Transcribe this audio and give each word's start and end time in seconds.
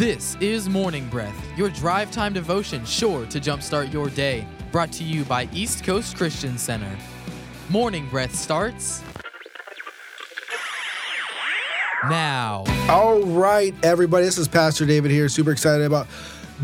This 0.00 0.34
is 0.40 0.66
Morning 0.66 1.06
Breath, 1.10 1.36
your 1.58 1.68
drive 1.68 2.10
time 2.10 2.32
devotion 2.32 2.86
sure 2.86 3.26
to 3.26 3.38
jumpstart 3.38 3.92
your 3.92 4.08
day. 4.08 4.46
Brought 4.72 4.90
to 4.92 5.04
you 5.04 5.26
by 5.26 5.46
East 5.52 5.84
Coast 5.84 6.16
Christian 6.16 6.56
Center. 6.56 6.90
Morning 7.68 8.08
Breath 8.08 8.34
starts 8.34 9.04
now. 12.08 12.64
All 12.88 13.20
right, 13.24 13.74
everybody, 13.82 14.24
this 14.24 14.38
is 14.38 14.48
Pastor 14.48 14.86
David 14.86 15.10
here. 15.10 15.28
Super 15.28 15.52
excited 15.52 15.84
about 15.84 16.06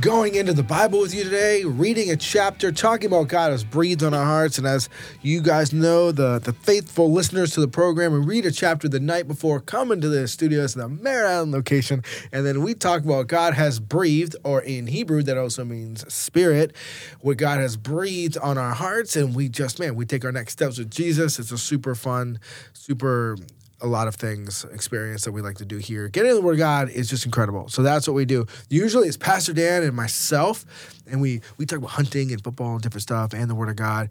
going 0.00 0.34
into 0.34 0.52
the 0.52 0.62
Bible 0.62 1.00
with 1.00 1.14
you 1.14 1.24
today, 1.24 1.64
reading 1.64 2.10
a 2.10 2.16
chapter, 2.16 2.70
talking 2.70 3.06
about 3.06 3.28
God 3.28 3.50
has 3.50 3.64
breathed 3.64 4.02
on 4.02 4.12
our 4.12 4.24
hearts. 4.24 4.58
And 4.58 4.66
as 4.66 4.90
you 5.22 5.40
guys 5.40 5.72
know, 5.72 6.12
the, 6.12 6.38
the 6.38 6.52
faithful 6.52 7.10
listeners 7.10 7.52
to 7.52 7.60
the 7.60 7.68
program, 7.68 8.12
we 8.12 8.18
read 8.18 8.44
a 8.44 8.50
chapter 8.50 8.88
the 8.88 9.00
night 9.00 9.26
before 9.26 9.58
coming 9.58 10.02
to 10.02 10.08
the 10.08 10.28
studios 10.28 10.76
in 10.76 10.82
the 10.82 10.88
Merritt 10.88 11.30
Island 11.30 11.52
location. 11.52 12.04
And 12.30 12.44
then 12.44 12.62
we 12.62 12.74
talk 12.74 13.04
about 13.04 13.28
God 13.28 13.54
has 13.54 13.80
breathed, 13.80 14.36
or 14.44 14.60
in 14.60 14.86
Hebrew, 14.86 15.22
that 15.22 15.38
also 15.38 15.64
means 15.64 16.12
spirit, 16.12 16.76
what 17.20 17.38
God 17.38 17.60
has 17.60 17.78
breathed 17.78 18.36
on 18.38 18.58
our 18.58 18.74
hearts. 18.74 19.16
And 19.16 19.34
we 19.34 19.48
just, 19.48 19.80
man, 19.80 19.94
we 19.94 20.04
take 20.04 20.26
our 20.26 20.32
next 20.32 20.52
steps 20.52 20.78
with 20.78 20.90
Jesus. 20.90 21.38
It's 21.38 21.52
a 21.52 21.58
super 21.58 21.94
fun, 21.94 22.38
super 22.74 23.38
a 23.86 23.88
lot 23.88 24.08
of 24.08 24.16
things 24.16 24.64
experience 24.72 25.24
that 25.24 25.32
we 25.32 25.40
like 25.40 25.56
to 25.58 25.64
do 25.64 25.78
here. 25.78 26.08
Getting 26.08 26.30
in 26.30 26.36
the 26.36 26.42
Word 26.42 26.54
of 26.54 26.58
God 26.58 26.90
is 26.90 27.08
just 27.08 27.24
incredible. 27.24 27.68
So 27.68 27.82
that's 27.82 28.06
what 28.06 28.14
we 28.14 28.24
do. 28.24 28.46
Usually 28.68 29.08
it's 29.08 29.16
Pastor 29.16 29.52
Dan 29.52 29.82
and 29.82 29.94
myself, 29.94 30.64
and 31.06 31.20
we 31.20 31.40
we 31.56 31.64
talk 31.64 31.78
about 31.78 31.90
hunting 31.90 32.32
and 32.32 32.42
football 32.42 32.72
and 32.72 32.82
different 32.82 33.02
stuff 33.02 33.32
and 33.32 33.48
the 33.48 33.54
Word 33.54 33.70
of 33.70 33.76
God. 33.76 34.10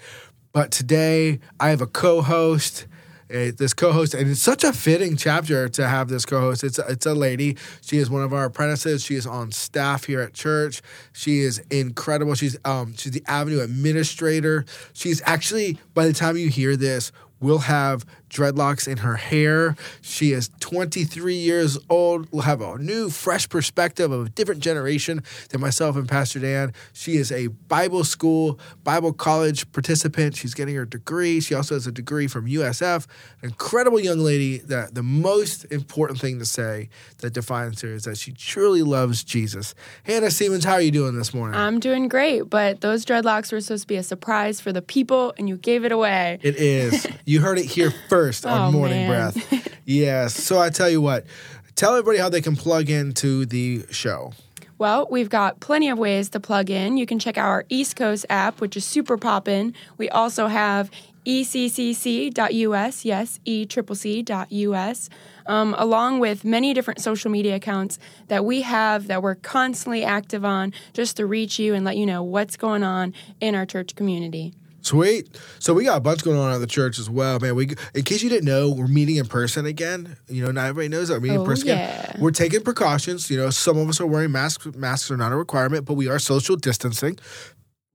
But 0.54 0.72
today 0.72 1.40
I 1.60 1.70
have 1.70 1.82
a 1.82 1.88
co-host. 1.88 2.88
This 3.28 3.74
co-host, 3.74 4.14
and 4.14 4.30
it's 4.30 4.40
such 4.40 4.64
a 4.64 4.72
fitting 4.72 5.18
chapter 5.18 5.68
to 5.68 5.88
have 5.88 6.10
this 6.10 6.26
co-host. 6.28 6.64
It's 6.64 6.78
a, 6.78 6.86
it's 6.88 7.08
a 7.08 7.16
lady. 7.16 7.58
She 7.82 7.98
is 7.98 8.08
one 8.08 8.22
of 8.22 8.34
our 8.34 8.46
apprentices. 8.46 9.04
She 9.04 9.16
is 9.16 9.26
on 9.26 9.52
staff 9.52 10.06
here 10.06 10.22
at 10.22 10.36
church. 10.36 10.84
She 11.12 11.40
is 11.40 11.58
incredible. 11.72 12.36
She's 12.36 12.56
um 12.66 12.96
she's 12.96 13.14
the 13.14 13.24
Avenue 13.26 13.62
administrator. 13.62 14.64
She's 14.94 15.24
actually 15.26 15.80
by 15.96 16.06
the 16.06 16.14
time 16.14 16.38
you 16.38 16.50
hear 16.50 16.78
this, 16.78 17.12
we'll 17.40 17.58
have 17.58 18.06
dreadlocks 18.36 18.88
in 18.88 18.98
her 18.98 19.16
hair. 19.16 19.76
She 20.02 20.34
is 20.34 20.50
23 20.60 21.36
years 21.36 21.78
old, 21.90 22.30
will 22.32 22.42
have 22.42 22.62
a 22.62 22.78
new, 22.78 23.10
fresh 23.10 23.48
perspective 23.48 24.12
of 24.12 24.26
a 24.26 24.30
different 24.30 24.62
generation 24.62 25.24
than 25.50 25.62
myself 25.62 25.96
and 25.96 26.08
Pastor 26.08 26.40
Dan. 26.40 26.74
She 26.92 27.16
is 27.16 27.32
a 27.32 27.48
Bible 27.48 28.04
school, 28.04 28.60
Bible 28.84 29.14
college 29.14 29.72
participant. 29.72 30.36
She's 30.36 30.54
getting 30.54 30.76
her 30.76 30.86
degree. 30.86 31.40
She 31.40 31.56
also 31.56 31.76
has 31.76 31.88
a 31.88 31.92
degree 31.92 32.28
from 32.28 32.46
USF. 32.46 33.08
An 33.42 33.50
incredible 33.50 34.00
young 34.00 34.20
lady 34.20 34.58
that 34.60 34.94
the 34.94 35.04
most 35.04 35.64
important 35.72 36.20
thing 36.20 36.40
to 36.40 36.46
say 36.46 36.90
that 37.20 37.34
defines 37.34 37.82
her 37.82 37.90
is 37.90 38.04
that 38.04 38.18
she 38.18 38.34
truly 38.34 38.84
loves 38.84 39.24
Jesus. 39.24 39.74
Hannah 40.04 40.30
Siemens, 40.30 40.66
how 40.66 40.74
are 40.74 40.82
you 40.82 40.92
doing 40.92 41.16
this 41.18 41.34
morning? 41.34 41.56
I'm 41.58 41.80
doing 41.80 42.10
great, 42.10 42.50
but 42.50 42.82
those 42.82 43.06
dreadlocks 43.06 43.54
were 43.54 43.62
supposed 43.62 43.84
to 43.84 43.88
be 43.88 43.96
a 43.96 44.04
surprise 44.04 44.60
for 44.60 44.74
the 44.74 44.82
people, 44.82 45.34
and 45.38 45.48
you 45.48 45.56
gave 45.56 45.86
it 45.86 45.94
away. 45.94 46.40
It 46.42 46.58
is. 46.58 47.08
you 47.26 47.40
heard 47.40 47.58
it 47.58 47.66
here 47.66 47.94
first 48.10 48.25
on 48.46 48.70
Oh, 48.70 48.72
Morning 48.72 49.08
man. 49.08 49.32
Breath. 49.34 49.78
yes. 49.86 50.34
So 50.34 50.60
I 50.60 50.70
tell 50.70 50.90
you 50.90 51.02
what, 51.02 51.26
tell 51.76 51.92
everybody 51.92 52.18
how 52.18 52.30
they 52.30 52.42
can 52.42 52.56
plug 52.56 52.90
into 52.90 53.46
the 53.46 53.86
show. 53.92 54.34
Well, 54.78 55.08
we've 55.10 55.30
got 55.30 55.62
plenty 55.62 55.90
of 55.90 55.98
ways 55.98 56.30
to 56.32 56.40
plug 56.40 56.70
in. 56.70 56.98
You 56.98 57.06
can 57.06 57.18
check 57.18 57.38
out 57.38 57.48
our 57.48 57.66
East 57.70 57.96
Coast 57.96 58.26
app, 58.30 58.60
which 58.60 58.76
is 58.76 58.84
super 58.84 59.18
poppin'. 59.18 59.74
We 59.98 60.10
also 60.10 60.48
have 60.48 60.92
eccc.us, 61.26 63.06
yes, 63.06 63.40
E 63.46 63.66
eCCC.us, 63.66 65.10
um, 65.48 65.76
along 65.78 66.20
with 66.20 66.44
many 66.44 66.74
different 66.74 67.02
social 67.02 67.32
media 67.32 67.56
accounts 67.56 68.00
that 68.28 68.46
we 68.46 68.62
have 68.62 69.08
that 69.08 69.24
we're 69.24 69.36
constantly 69.36 70.04
active 70.04 70.44
on 70.46 70.74
just 70.94 71.18
to 71.18 71.26
reach 71.26 71.58
you 71.58 71.74
and 71.74 71.86
let 71.86 71.98
you 71.98 72.06
know 72.06 72.22
what's 72.22 72.58
going 72.58 72.84
on 72.84 73.14
in 73.40 73.56
our 73.56 73.66
church 73.66 73.96
community. 73.96 74.54
Sweet. 74.86 75.36
So 75.58 75.74
we 75.74 75.84
got 75.84 75.98
a 75.98 76.02
bunch 76.02 76.24
going 76.24 76.38
on 76.38 76.54
at 76.54 76.60
the 76.60 76.68
church 76.68 77.00
as 77.00 77.10
well, 77.10 77.40
man. 77.40 77.56
We, 77.56 77.70
in 77.96 78.04
case 78.04 78.22
you 78.22 78.30
didn't 78.30 78.46
know, 78.46 78.70
we're 78.70 78.86
meeting 78.88 79.16
in 79.16 79.26
person 79.26 79.66
again. 79.66 80.16
You 80.28 80.46
know, 80.46 80.52
not 80.52 80.68
everybody 80.68 80.90
knows 80.90 81.08
that 81.08 81.16
we're 81.16 81.22
meeting 81.22 81.36
in 81.38 81.42
Oh, 81.42 81.46
person 81.46 81.68
yeah. 81.70 82.10
again. 82.10 82.22
We're 82.22 82.30
taking 82.30 82.62
precautions. 82.62 83.30
You 83.32 83.38
know, 83.38 83.50
some 83.50 83.78
of 83.80 83.90
us 83.90 84.00
are 84.00 84.06
wearing 84.06 84.32
masks. 84.32 84.68
Masks 84.76 85.10
are 85.10 85.18
not 85.18 85.32
a 85.32 85.36
requirement, 85.36 85.86
but 85.86 85.96
we 85.96 86.08
are 86.08 86.20
social 86.20 86.56
distancing. 86.56 87.18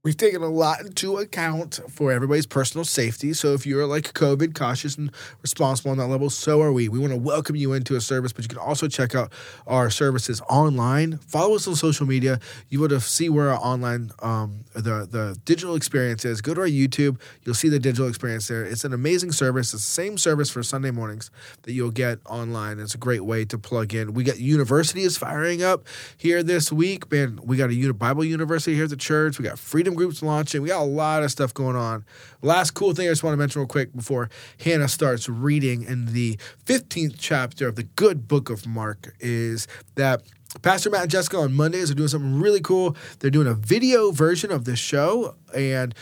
We've 0.02 0.16
taken 0.16 0.42
a 0.42 0.48
lot 0.48 0.80
into 0.80 1.18
account 1.18 1.78
for 1.90 2.10
everybody's 2.10 2.46
personal 2.46 2.86
safety. 2.86 3.34
So 3.34 3.52
if 3.52 3.66
you're 3.66 3.84
like 3.84 4.14
COVID 4.14 4.54
cautious 4.54 4.96
and 4.96 5.10
responsible 5.42 5.90
on 5.90 5.98
that 5.98 6.06
level, 6.06 6.30
so 6.30 6.62
are 6.62 6.72
we. 6.72 6.88
We 6.88 6.98
want 6.98 7.12
to 7.12 7.18
welcome 7.18 7.54
you 7.54 7.74
into 7.74 7.96
a 7.96 8.00
service, 8.00 8.32
but 8.32 8.42
you 8.42 8.48
can 8.48 8.56
also 8.56 8.88
check 8.88 9.14
out 9.14 9.30
our 9.66 9.90
services 9.90 10.40
online. 10.48 11.18
Follow 11.18 11.54
us 11.54 11.68
on 11.68 11.74
social 11.74 12.06
media. 12.06 12.40
You 12.70 12.80
would 12.80 12.98
see 13.02 13.28
where 13.28 13.50
our 13.50 13.58
online 13.58 14.10
um, 14.22 14.64
the 14.72 15.06
the 15.06 15.38
digital 15.44 15.74
experience 15.74 16.24
is. 16.24 16.40
Go 16.40 16.54
to 16.54 16.62
our 16.62 16.66
YouTube. 16.66 17.20
You'll 17.44 17.54
see 17.54 17.68
the 17.68 17.78
digital 17.78 18.08
experience 18.08 18.48
there. 18.48 18.64
It's 18.64 18.86
an 18.86 18.94
amazing 18.94 19.32
service. 19.32 19.74
It's 19.74 19.84
the 19.84 19.90
same 19.90 20.16
service 20.16 20.48
for 20.48 20.62
Sunday 20.62 20.92
mornings 20.92 21.30
that 21.64 21.74
you'll 21.74 21.90
get 21.90 22.20
online. 22.24 22.80
It's 22.80 22.94
a 22.94 22.98
great 22.98 23.26
way 23.26 23.44
to 23.44 23.58
plug 23.58 23.92
in. 23.92 24.14
We 24.14 24.24
got 24.24 24.38
university 24.38 25.02
is 25.02 25.18
firing 25.18 25.62
up 25.62 25.84
here 26.16 26.42
this 26.42 26.72
week. 26.72 27.12
Man, 27.12 27.38
we 27.44 27.58
got 27.58 27.70
a 27.70 27.92
Bible 27.92 28.24
university 28.24 28.74
here 28.74 28.84
at 28.84 28.90
the 28.90 28.96
church. 28.96 29.38
We 29.38 29.44
got 29.44 29.58
freedom 29.58 29.89
groups 29.94 30.22
launching. 30.22 30.62
We 30.62 30.68
got 30.68 30.82
a 30.82 30.84
lot 30.84 31.22
of 31.22 31.30
stuff 31.30 31.54
going 31.54 31.76
on. 31.76 32.04
Last 32.42 32.72
cool 32.72 32.94
thing 32.94 33.06
I 33.06 33.10
just 33.10 33.22
want 33.22 33.34
to 33.34 33.38
mention 33.38 33.60
real 33.60 33.68
quick 33.68 33.94
before 33.94 34.30
Hannah 34.60 34.88
starts 34.88 35.28
reading 35.28 35.82
in 35.84 36.12
the 36.12 36.38
15th 36.66 37.16
chapter 37.18 37.68
of 37.68 37.76
the 37.76 37.84
good 37.84 38.28
book 38.28 38.50
of 38.50 38.66
Mark 38.66 39.14
is 39.20 39.66
that 39.94 40.22
Pastor 40.62 40.90
Matt 40.90 41.02
and 41.02 41.10
Jessica 41.10 41.38
on 41.38 41.52
Mondays 41.52 41.90
are 41.90 41.94
doing 41.94 42.08
something 42.08 42.40
really 42.40 42.60
cool. 42.60 42.96
They're 43.20 43.30
doing 43.30 43.46
a 43.46 43.54
video 43.54 44.10
version 44.10 44.50
of 44.50 44.64
this 44.64 44.80
show. 44.80 45.36
And 45.54 45.94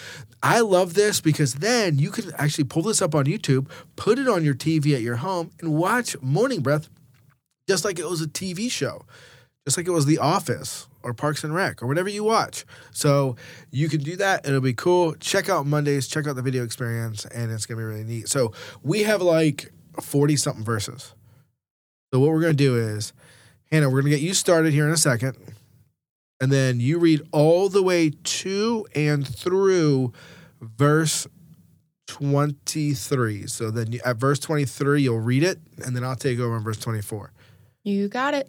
I 0.43 0.61
love 0.61 0.95
this 0.95 1.21
because 1.21 1.55
then 1.55 1.99
you 1.99 2.11
can 2.11 2.33
actually 2.39 2.65
pull 2.65 2.83
this 2.83 3.03
up 3.03 3.15
on 3.15 3.27
YouTube, 3.27 3.69
put 3.97 4.19
it 4.19 4.29
on 4.29 4.45
your 4.45 4.55
TV 4.55 4.95
at 4.95 5.03
your 5.03 5.17
home, 5.17 5.51
and 5.61 5.75
watch 5.75 6.17
Morning 6.23 6.61
Breath 6.61 6.89
just 7.69 7.85
like 7.85 7.99
it 7.99 8.09
was 8.09 8.23
a 8.23 8.27
TV 8.27 8.71
show, 8.71 9.05
just 9.69 9.77
like 9.77 9.87
it 9.87 9.91
was 9.91 10.07
The 10.07 10.17
Office 10.17 10.89
or 11.03 11.13
Parks 11.13 11.45
and 11.45 11.55
Rec 11.55 11.83
or 11.83 11.87
whatever 11.87 12.09
you 12.09 12.25
watch. 12.25 12.65
So 12.91 13.37
you 13.71 13.91
can 13.91 14.01
do 14.01 14.17
that. 14.17 14.49
It'll 14.49 14.63
be 14.63 14.73
cool. 14.73 15.15
Check 15.17 15.51
out 15.51 15.67
Mondays, 15.67 16.09
check 16.09 16.27
out 16.27 16.37
the 16.37 16.43
video 16.43 16.65
experience, 16.65 17.27
and 17.27 17.53
it's 17.53 17.67
going 17.67 17.77
to 17.77 17.83
be 17.83 17.85
really 17.85 18.03
neat. 18.03 18.31
So 18.31 18.53
we 18.83 19.03
have 19.03 19.21
like 19.21 19.71
40 20.01 20.37
something 20.37 20.65
verses. 20.65 21.15
So 22.11 22.19
what 22.19 22.31
we're 22.31 22.41
going 22.41 22.57
to 22.57 22.65
do 22.65 22.79
is, 22.79 23.13
Hannah, 23.71 23.91
we're 23.91 24.01
going 24.01 24.11
to 24.11 24.19
get 24.19 24.23
you 24.23 24.33
started 24.33 24.73
here 24.73 24.87
in 24.87 24.91
a 24.91 24.97
second. 24.97 25.37
And 26.41 26.51
then 26.51 26.81
you 26.81 26.99
read 26.99 27.21
all 27.31 27.69
the 27.69 27.83
way 27.83 28.13
to 28.23 28.87
and 28.95 29.29
through 29.29 30.15
verse 30.63 31.27
23. 32.07 33.47
So 33.49 33.71
then 33.71 34.01
at 34.03 34.17
verse 34.17 34.39
23, 34.39 35.03
you'll 35.03 35.21
read 35.21 35.43
it, 35.43 35.59
and 35.85 35.95
then 35.95 36.05
I'll 36.05 36.17
take 36.17 36.39
over 36.39 36.57
in 36.57 36.63
verse 36.63 36.79
24. 36.79 37.33
You 37.85 38.09
got 38.09 38.33
it. 38.33 38.49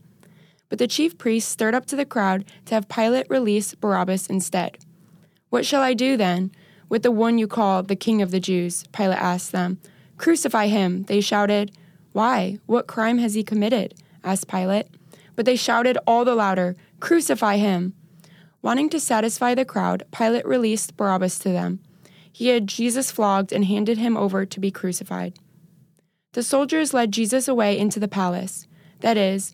But 0.71 0.79
the 0.79 0.87
chief 0.87 1.17
priests 1.17 1.51
stirred 1.51 1.75
up 1.75 1.85
to 1.87 1.97
the 1.97 2.05
crowd 2.05 2.45
to 2.67 2.75
have 2.75 2.87
Pilate 2.87 3.29
release 3.29 3.75
Barabbas 3.75 4.27
instead. 4.27 4.77
What 5.49 5.65
shall 5.65 5.81
I 5.81 5.93
do 5.93 6.15
then 6.15 6.49
with 6.87 7.03
the 7.03 7.11
one 7.11 7.37
you 7.37 7.45
call 7.45 7.83
the 7.83 7.97
King 7.97 8.21
of 8.21 8.31
the 8.31 8.39
Jews? 8.39 8.85
Pilate 8.93 9.17
asked 9.17 9.51
them. 9.51 9.81
Crucify 10.17 10.67
him, 10.67 11.03
they 11.03 11.19
shouted. 11.19 11.75
Why? 12.13 12.57
What 12.67 12.87
crime 12.87 13.17
has 13.17 13.33
he 13.33 13.43
committed? 13.43 13.95
asked 14.23 14.47
Pilate. 14.47 14.87
But 15.35 15.45
they 15.45 15.57
shouted 15.57 15.97
all 16.07 16.23
the 16.23 16.35
louder, 16.35 16.77
Crucify 17.01 17.57
him! 17.57 17.93
Wanting 18.61 18.87
to 18.91 18.99
satisfy 19.01 19.53
the 19.53 19.65
crowd, 19.65 20.05
Pilate 20.13 20.47
released 20.47 20.95
Barabbas 20.95 21.37
to 21.39 21.49
them. 21.49 21.81
He 22.31 22.47
had 22.47 22.67
Jesus 22.67 23.11
flogged 23.11 23.51
and 23.51 23.65
handed 23.65 23.97
him 23.97 24.15
over 24.15 24.45
to 24.45 24.59
be 24.61 24.71
crucified. 24.71 25.37
The 26.31 26.43
soldiers 26.43 26.93
led 26.93 27.11
Jesus 27.11 27.49
away 27.49 27.77
into 27.77 27.99
the 27.99 28.07
palace, 28.07 28.67
that 29.01 29.17
is, 29.17 29.53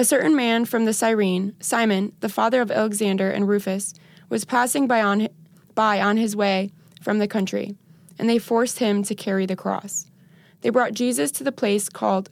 A 0.00 0.04
certain 0.04 0.34
man 0.34 0.64
from 0.64 0.86
the 0.86 0.94
Cyrene, 0.94 1.54
Simon, 1.60 2.14
the 2.20 2.30
father 2.30 2.62
of 2.62 2.70
Alexander 2.70 3.30
and 3.30 3.46
Rufus, 3.46 3.92
was 4.30 4.46
passing 4.46 4.86
by 4.86 5.02
on, 5.02 5.28
by 5.74 6.00
on 6.00 6.16
his 6.16 6.34
way 6.34 6.70
from 7.02 7.18
the 7.18 7.28
country, 7.28 7.76
and 8.18 8.26
they 8.26 8.38
forced 8.38 8.78
him 8.78 9.02
to 9.02 9.14
carry 9.14 9.44
the 9.44 9.56
cross. 9.56 10.10
They 10.62 10.70
brought 10.70 10.94
Jesus 10.94 11.30
to 11.32 11.44
the 11.44 11.52
place 11.52 11.90
called 11.90 12.30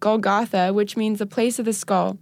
Golgotha, 0.00 0.74
which 0.74 0.98
means 0.98 1.18
the 1.18 1.24
place 1.24 1.58
of 1.58 1.64
the 1.64 1.72
skull 1.72 2.18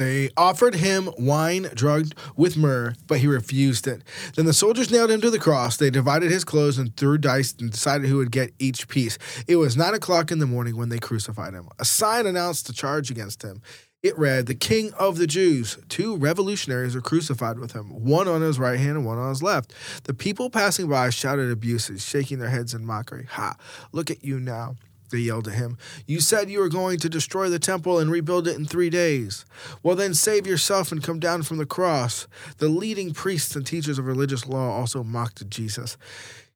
they 0.00 0.30
offered 0.34 0.76
him 0.76 1.10
wine 1.18 1.68
drugged 1.74 2.14
with 2.34 2.56
myrrh, 2.56 2.94
but 3.06 3.18
he 3.18 3.26
refused 3.26 3.86
it. 3.86 4.02
Then 4.34 4.46
the 4.46 4.54
soldiers 4.54 4.90
nailed 4.90 5.10
him 5.10 5.20
to 5.20 5.30
the 5.30 5.38
cross. 5.38 5.76
They 5.76 5.90
divided 5.90 6.30
his 6.30 6.42
clothes 6.42 6.78
and 6.78 6.96
threw 6.96 7.18
dice 7.18 7.54
and 7.60 7.70
decided 7.70 8.08
who 8.08 8.16
would 8.16 8.30
get 8.30 8.54
each 8.58 8.88
piece. 8.88 9.18
It 9.46 9.56
was 9.56 9.76
nine 9.76 9.92
o'clock 9.92 10.32
in 10.32 10.38
the 10.38 10.46
morning 10.46 10.78
when 10.78 10.88
they 10.88 10.98
crucified 10.98 11.52
him. 11.52 11.68
A 11.78 11.84
sign 11.84 12.26
announced 12.26 12.66
the 12.66 12.72
charge 12.72 13.10
against 13.10 13.42
him. 13.42 13.60
It 14.02 14.16
read, 14.18 14.46
The 14.46 14.54
King 14.54 14.94
of 14.94 15.18
the 15.18 15.26
Jews. 15.26 15.76
Two 15.90 16.16
revolutionaries 16.16 16.96
are 16.96 17.02
crucified 17.02 17.58
with 17.58 17.72
him, 17.72 17.90
one 17.90 18.26
on 18.26 18.40
his 18.40 18.58
right 18.58 18.80
hand 18.80 18.96
and 18.96 19.04
one 19.04 19.18
on 19.18 19.28
his 19.28 19.42
left. 19.42 19.74
The 20.04 20.14
people 20.14 20.48
passing 20.48 20.88
by 20.88 21.10
shouted 21.10 21.50
abuses, 21.50 22.02
shaking 22.02 22.38
their 22.38 22.48
heads 22.48 22.72
in 22.72 22.86
mockery. 22.86 23.26
Ha, 23.32 23.56
look 23.92 24.10
at 24.10 24.24
you 24.24 24.40
now. 24.40 24.76
They 25.10 25.18
yelled 25.18 25.48
at 25.48 25.54
him. 25.54 25.76
You 26.06 26.20
said 26.20 26.50
you 26.50 26.60
were 26.60 26.68
going 26.68 26.98
to 27.00 27.08
destroy 27.08 27.48
the 27.48 27.58
temple 27.58 27.98
and 27.98 28.10
rebuild 28.10 28.48
it 28.48 28.56
in 28.56 28.66
three 28.66 28.90
days. 28.90 29.44
Well, 29.82 29.96
then 29.96 30.14
save 30.14 30.46
yourself 30.46 30.92
and 30.92 31.02
come 31.02 31.20
down 31.20 31.42
from 31.42 31.58
the 31.58 31.66
cross. 31.66 32.26
The 32.58 32.68
leading 32.68 33.12
priests 33.12 33.54
and 33.56 33.66
teachers 33.66 33.98
of 33.98 34.06
religious 34.06 34.46
law 34.46 34.70
also 34.70 35.02
mocked 35.02 35.48
Jesus. 35.50 35.96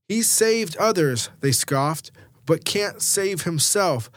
He 0.08 0.22
saved 0.22 0.76
others, 0.76 1.30
they 1.40 1.52
scoffed, 1.52 2.10
but 2.46 2.64
can't 2.64 3.00
save 3.02 3.42
himself. 3.42 4.10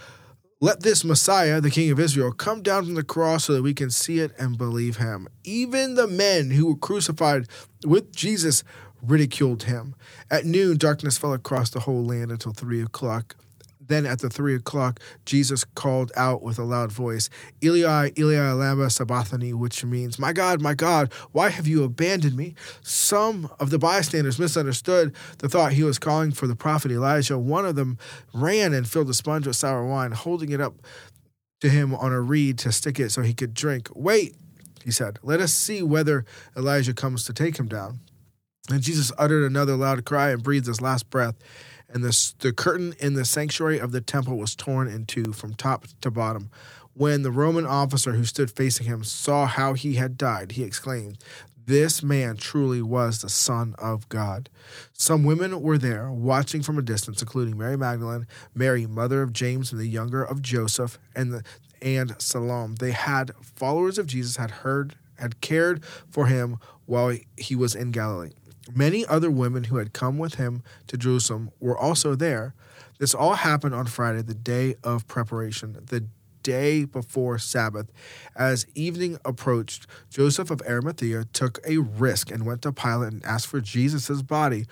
Let 0.59 0.81
this 0.81 1.03
Messiah, 1.03 1.61
the 1.61 1.69
King 1.69 1.91
of 1.91 1.99
Israel, 1.99 2.31
come 2.31 2.63
down 2.63 2.85
from 2.85 2.95
the 2.95 3.03
cross 3.03 3.45
so 3.45 3.53
that 3.53 3.61
we 3.61 3.75
can 3.75 3.91
see 3.91 4.19
it 4.19 4.31
and 4.39 4.57
believe 4.57 4.97
him. 4.97 5.27
Even 5.43 5.93
the 5.93 6.07
men 6.07 6.49
who 6.49 6.65
were 6.65 6.75
crucified 6.75 7.47
with 7.85 8.15
Jesus 8.15 8.63
ridiculed 9.01 9.63
him. 9.63 9.95
At 10.31 10.45
noon, 10.45 10.77
darkness 10.77 11.17
fell 11.17 11.33
across 11.33 11.69
the 11.69 11.81
whole 11.81 12.03
land 12.03 12.31
until 12.31 12.53
three 12.53 12.81
o'clock. 12.81 13.35
Then 13.87 14.05
at 14.05 14.19
the 14.19 14.29
three 14.29 14.55
o'clock, 14.55 14.99
Jesus 15.25 15.63
called 15.63 16.11
out 16.15 16.41
with 16.41 16.59
a 16.59 16.63
loud 16.63 16.91
voice, 16.91 17.29
Eli, 17.63 18.11
Eli, 18.17 18.51
lama 18.51 18.89
sabachthani, 18.89 19.53
which 19.53 19.83
means, 19.83 20.19
My 20.19 20.33
God, 20.33 20.61
my 20.61 20.73
God, 20.73 21.11
why 21.31 21.49
have 21.49 21.67
you 21.67 21.83
abandoned 21.83 22.35
me? 22.35 22.55
Some 22.81 23.49
of 23.59 23.69
the 23.69 23.79
bystanders 23.79 24.39
misunderstood 24.39 25.15
the 25.39 25.49
thought 25.49 25.73
he 25.73 25.83
was 25.83 25.99
calling 25.99 26.31
for 26.31 26.47
the 26.47 26.55
prophet 26.55 26.91
Elijah. 26.91 27.37
One 27.37 27.65
of 27.65 27.75
them 27.75 27.97
ran 28.33 28.73
and 28.73 28.87
filled 28.87 29.09
a 29.09 29.13
sponge 29.13 29.47
with 29.47 29.55
sour 29.55 29.85
wine, 29.85 30.11
holding 30.11 30.51
it 30.51 30.61
up 30.61 30.75
to 31.61 31.69
him 31.69 31.95
on 31.95 32.11
a 32.11 32.21
reed 32.21 32.57
to 32.59 32.71
stick 32.71 32.99
it 32.99 33.11
so 33.11 33.21
he 33.21 33.33
could 33.33 33.53
drink. 33.53 33.89
Wait, 33.95 34.35
he 34.83 34.91
said, 34.91 35.19
let 35.23 35.39
us 35.39 35.53
see 35.53 35.81
whether 35.81 36.25
Elijah 36.55 36.93
comes 36.93 37.23
to 37.25 37.33
take 37.33 37.57
him 37.57 37.67
down. 37.67 37.99
And 38.69 38.81
Jesus 38.81 39.11
uttered 39.17 39.49
another 39.49 39.75
loud 39.75 40.05
cry 40.05 40.31
and 40.31 40.43
breathed 40.43 40.67
his 40.67 40.81
last 40.81 41.09
breath 41.09 41.35
and 41.89 42.03
the, 42.03 42.33
the 42.39 42.53
curtain 42.53 42.93
in 42.99 43.13
the 43.13 43.25
sanctuary 43.25 43.79
of 43.79 43.91
the 43.91 44.01
temple 44.01 44.37
was 44.37 44.55
torn 44.55 44.87
in 44.87 45.05
two 45.05 45.33
from 45.33 45.53
top 45.53 45.85
to 46.01 46.11
bottom. 46.11 46.49
When 46.93 47.21
the 47.21 47.31
Roman 47.31 47.65
officer 47.65 48.13
who 48.13 48.25
stood 48.25 48.51
facing 48.51 48.87
him 48.87 49.03
saw 49.03 49.45
how 49.45 49.73
he 49.73 49.95
had 49.95 50.17
died, 50.17 50.53
he 50.53 50.63
exclaimed, 50.63 51.19
This 51.65 52.01
man 52.01 52.37
truly 52.37 52.81
was 52.81 53.21
the 53.21 53.29
Son 53.29 53.75
of 53.77 54.09
God. 54.09 54.49
Some 54.93 55.23
women 55.23 55.61
were 55.61 55.77
there, 55.77 56.11
watching 56.11 56.63
from 56.63 56.77
a 56.77 56.81
distance, 56.81 57.21
including 57.21 57.57
Mary 57.57 57.77
Magdalene, 57.77 58.25
Mary, 58.55 58.87
mother 58.87 59.21
of 59.21 59.31
James 59.31 59.71
and 59.71 59.79
the 59.79 59.87
younger 59.87 60.23
of 60.23 60.41
Joseph, 60.41 60.97
and, 61.15 61.31
the, 61.31 61.43
and 61.81 62.15
Salome. 62.19 62.75
They 62.79 62.91
had 62.91 63.31
followers 63.41 63.99
of 63.99 64.07
Jesus, 64.07 64.37
had 64.37 64.51
heard, 64.51 64.95
had 65.19 65.39
cared 65.39 65.85
for 66.09 66.25
him 66.25 66.57
while 66.87 67.15
he 67.37 67.55
was 67.55 67.75
in 67.75 67.91
Galilee. 67.91 68.31
Many 68.73 69.05
other 69.05 69.31
women 69.31 69.65
who 69.65 69.77
had 69.77 69.93
come 69.93 70.17
with 70.17 70.35
him 70.35 70.63
to 70.87 70.97
Jerusalem 70.97 71.51
were 71.59 71.77
also 71.77 72.15
there. 72.15 72.53
This 72.99 73.13
all 73.13 73.35
happened 73.35 73.75
on 73.75 73.85
Friday, 73.85 74.21
the 74.21 74.33
day 74.33 74.75
of 74.83 75.07
preparation, 75.07 75.77
the 75.85 76.07
day 76.43 76.85
before 76.85 77.37
Sabbath. 77.37 77.91
As 78.35 78.65
evening 78.73 79.19
approached, 79.25 79.85
Joseph 80.09 80.49
of 80.49 80.61
Arimathea 80.61 81.25
took 81.33 81.59
a 81.67 81.77
risk 81.77 82.31
and 82.31 82.45
went 82.45 82.61
to 82.61 82.71
Pilate 82.71 83.13
and 83.13 83.25
asked 83.25 83.47
for 83.47 83.59
Jesus' 83.61 84.21
body. 84.21 84.65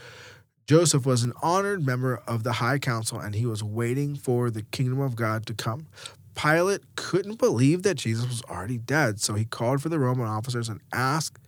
Joseph 0.68 1.06
was 1.06 1.24
an 1.24 1.34
honored 1.44 1.86
member 1.86 2.24
of 2.28 2.44
the 2.44 2.54
high 2.54 2.80
council 2.80 3.20
and 3.20 3.36
he 3.36 3.46
was 3.46 3.64
waiting 3.64 4.16
for 4.16 4.50
the 4.50 4.64
kingdom 4.64 5.00
of 5.00 5.16
God 5.16 5.46
to 5.46 5.54
come. 5.54 5.88
Pilate 6.34 6.96
couldn't 6.96 7.40
believe 7.40 7.84
that 7.84 7.96
Jesus 7.96 8.28
was 8.28 8.42
already 8.44 8.78
dead, 8.78 9.22
so 9.22 9.36
he 9.36 9.46
called 9.46 9.82
for 9.82 9.90
the 9.90 10.00
Roman 10.00 10.28
officers 10.28 10.68
and 10.68 10.82
asked 10.92 11.40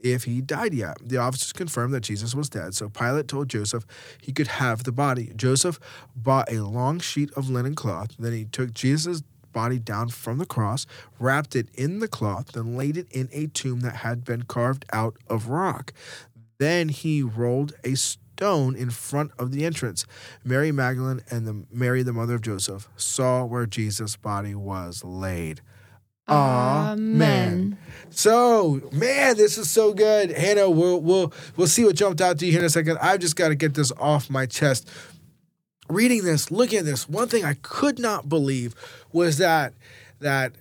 if 0.00 0.24
he 0.24 0.40
died 0.40 0.74
yet. 0.74 0.98
The 1.02 1.16
officers 1.16 1.52
confirmed 1.52 1.94
that 1.94 2.02
Jesus 2.02 2.34
was 2.34 2.48
dead, 2.48 2.74
so 2.74 2.88
Pilate 2.88 3.28
told 3.28 3.48
Joseph 3.48 3.86
he 4.20 4.32
could 4.32 4.48
have 4.48 4.84
the 4.84 4.92
body. 4.92 5.32
Joseph 5.36 5.78
bought 6.14 6.50
a 6.52 6.62
long 6.62 7.00
sheet 7.00 7.32
of 7.32 7.48
linen 7.50 7.74
cloth. 7.74 8.16
Then 8.18 8.32
he 8.32 8.44
took 8.44 8.72
Jesus' 8.72 9.22
body 9.52 9.78
down 9.78 10.10
from 10.10 10.36
the 10.38 10.44
cross, 10.46 10.86
wrapped 11.18 11.56
it 11.56 11.68
in 11.74 12.00
the 12.00 12.08
cloth, 12.08 12.52
then 12.52 12.76
laid 12.76 12.96
it 12.96 13.10
in 13.10 13.28
a 13.32 13.46
tomb 13.46 13.80
that 13.80 13.96
had 13.96 14.24
been 14.24 14.42
carved 14.42 14.84
out 14.92 15.16
of 15.28 15.48
rock. 15.48 15.92
Then 16.58 16.90
he 16.90 17.22
rolled 17.22 17.72
a 17.82 17.94
stone 17.94 18.76
in 18.76 18.90
front 18.90 19.30
of 19.38 19.52
the 19.52 19.64
entrance. 19.64 20.04
Mary 20.44 20.72
Magdalene 20.72 21.22
and 21.30 21.46
the 21.46 21.64
Mary, 21.72 22.02
the 22.02 22.12
mother 22.12 22.34
of 22.34 22.42
Joseph, 22.42 22.86
saw 22.96 23.44
where 23.44 23.64
Jesus' 23.64 24.16
body 24.16 24.54
was 24.54 25.02
laid. 25.02 25.62
Amen. 26.28 27.78
So, 28.10 28.80
man, 28.92 29.36
this 29.36 29.58
is 29.58 29.70
so 29.70 29.92
good. 29.92 30.30
Hannah, 30.30 30.70
we'll 30.70 31.00
we'll 31.00 31.32
we'll 31.56 31.66
see 31.66 31.84
what 31.84 31.96
jumped 31.96 32.20
out 32.20 32.38
to 32.38 32.46
you 32.46 32.52
here 32.52 32.60
in 32.60 32.66
a 32.66 32.70
second. 32.70 32.98
I've 33.00 33.20
just 33.20 33.36
got 33.36 33.48
to 33.48 33.54
get 33.54 33.74
this 33.74 33.92
off 33.98 34.30
my 34.30 34.46
chest. 34.46 34.88
Reading 35.88 36.24
this, 36.24 36.50
looking 36.50 36.80
at 36.80 36.84
this, 36.84 37.08
one 37.08 37.28
thing 37.28 37.44
I 37.44 37.54
could 37.62 37.98
not 37.98 38.28
believe 38.28 38.74
was 39.12 39.38
that 39.38 39.74
that 40.18 40.52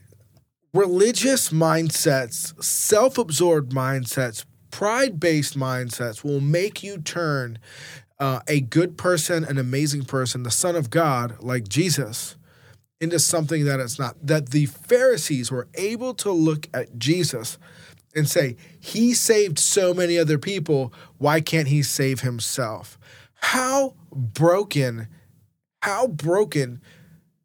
religious 0.74 1.50
mindsets, 1.50 2.62
self-absorbed 2.63 3.72
mindsets, 3.72 4.45
pride-based 4.69 5.57
mindsets 5.57 6.24
will 6.24 6.41
make 6.41 6.84
you 6.84 7.00
turn 7.00 7.57
uh, 8.19 8.41
a 8.48 8.60
good 8.60 8.98
person, 8.98 9.43
an 9.43 9.57
amazing 9.57 10.03
person, 10.03 10.43
the 10.43 10.51
Son 10.51 10.75
of 10.75 10.89
God, 10.89 11.38
like 11.41 11.67
Jesus 11.67 12.36
into 13.01 13.19
something 13.19 13.65
that 13.65 13.79
it's 13.79 13.99
not. 13.99 14.15
That 14.25 14.49
the 14.49 14.65
Pharisees 14.65 15.51
were 15.51 15.67
able 15.75 16.13
to 16.15 16.31
look 16.31 16.67
at 16.73 16.97
Jesus 16.97 17.57
and 18.15 18.27
say, 18.27 18.55
He 18.79 19.13
saved 19.13 19.59
so 19.59 19.93
many 19.93 20.17
other 20.17 20.37
people. 20.37 20.93
Why 21.17 21.41
can't 21.41 21.67
He 21.67 21.83
save 21.83 22.21
Himself? 22.21 22.97
How 23.35 23.95
broken, 24.11 25.07
how 25.81 26.07
broken 26.07 26.81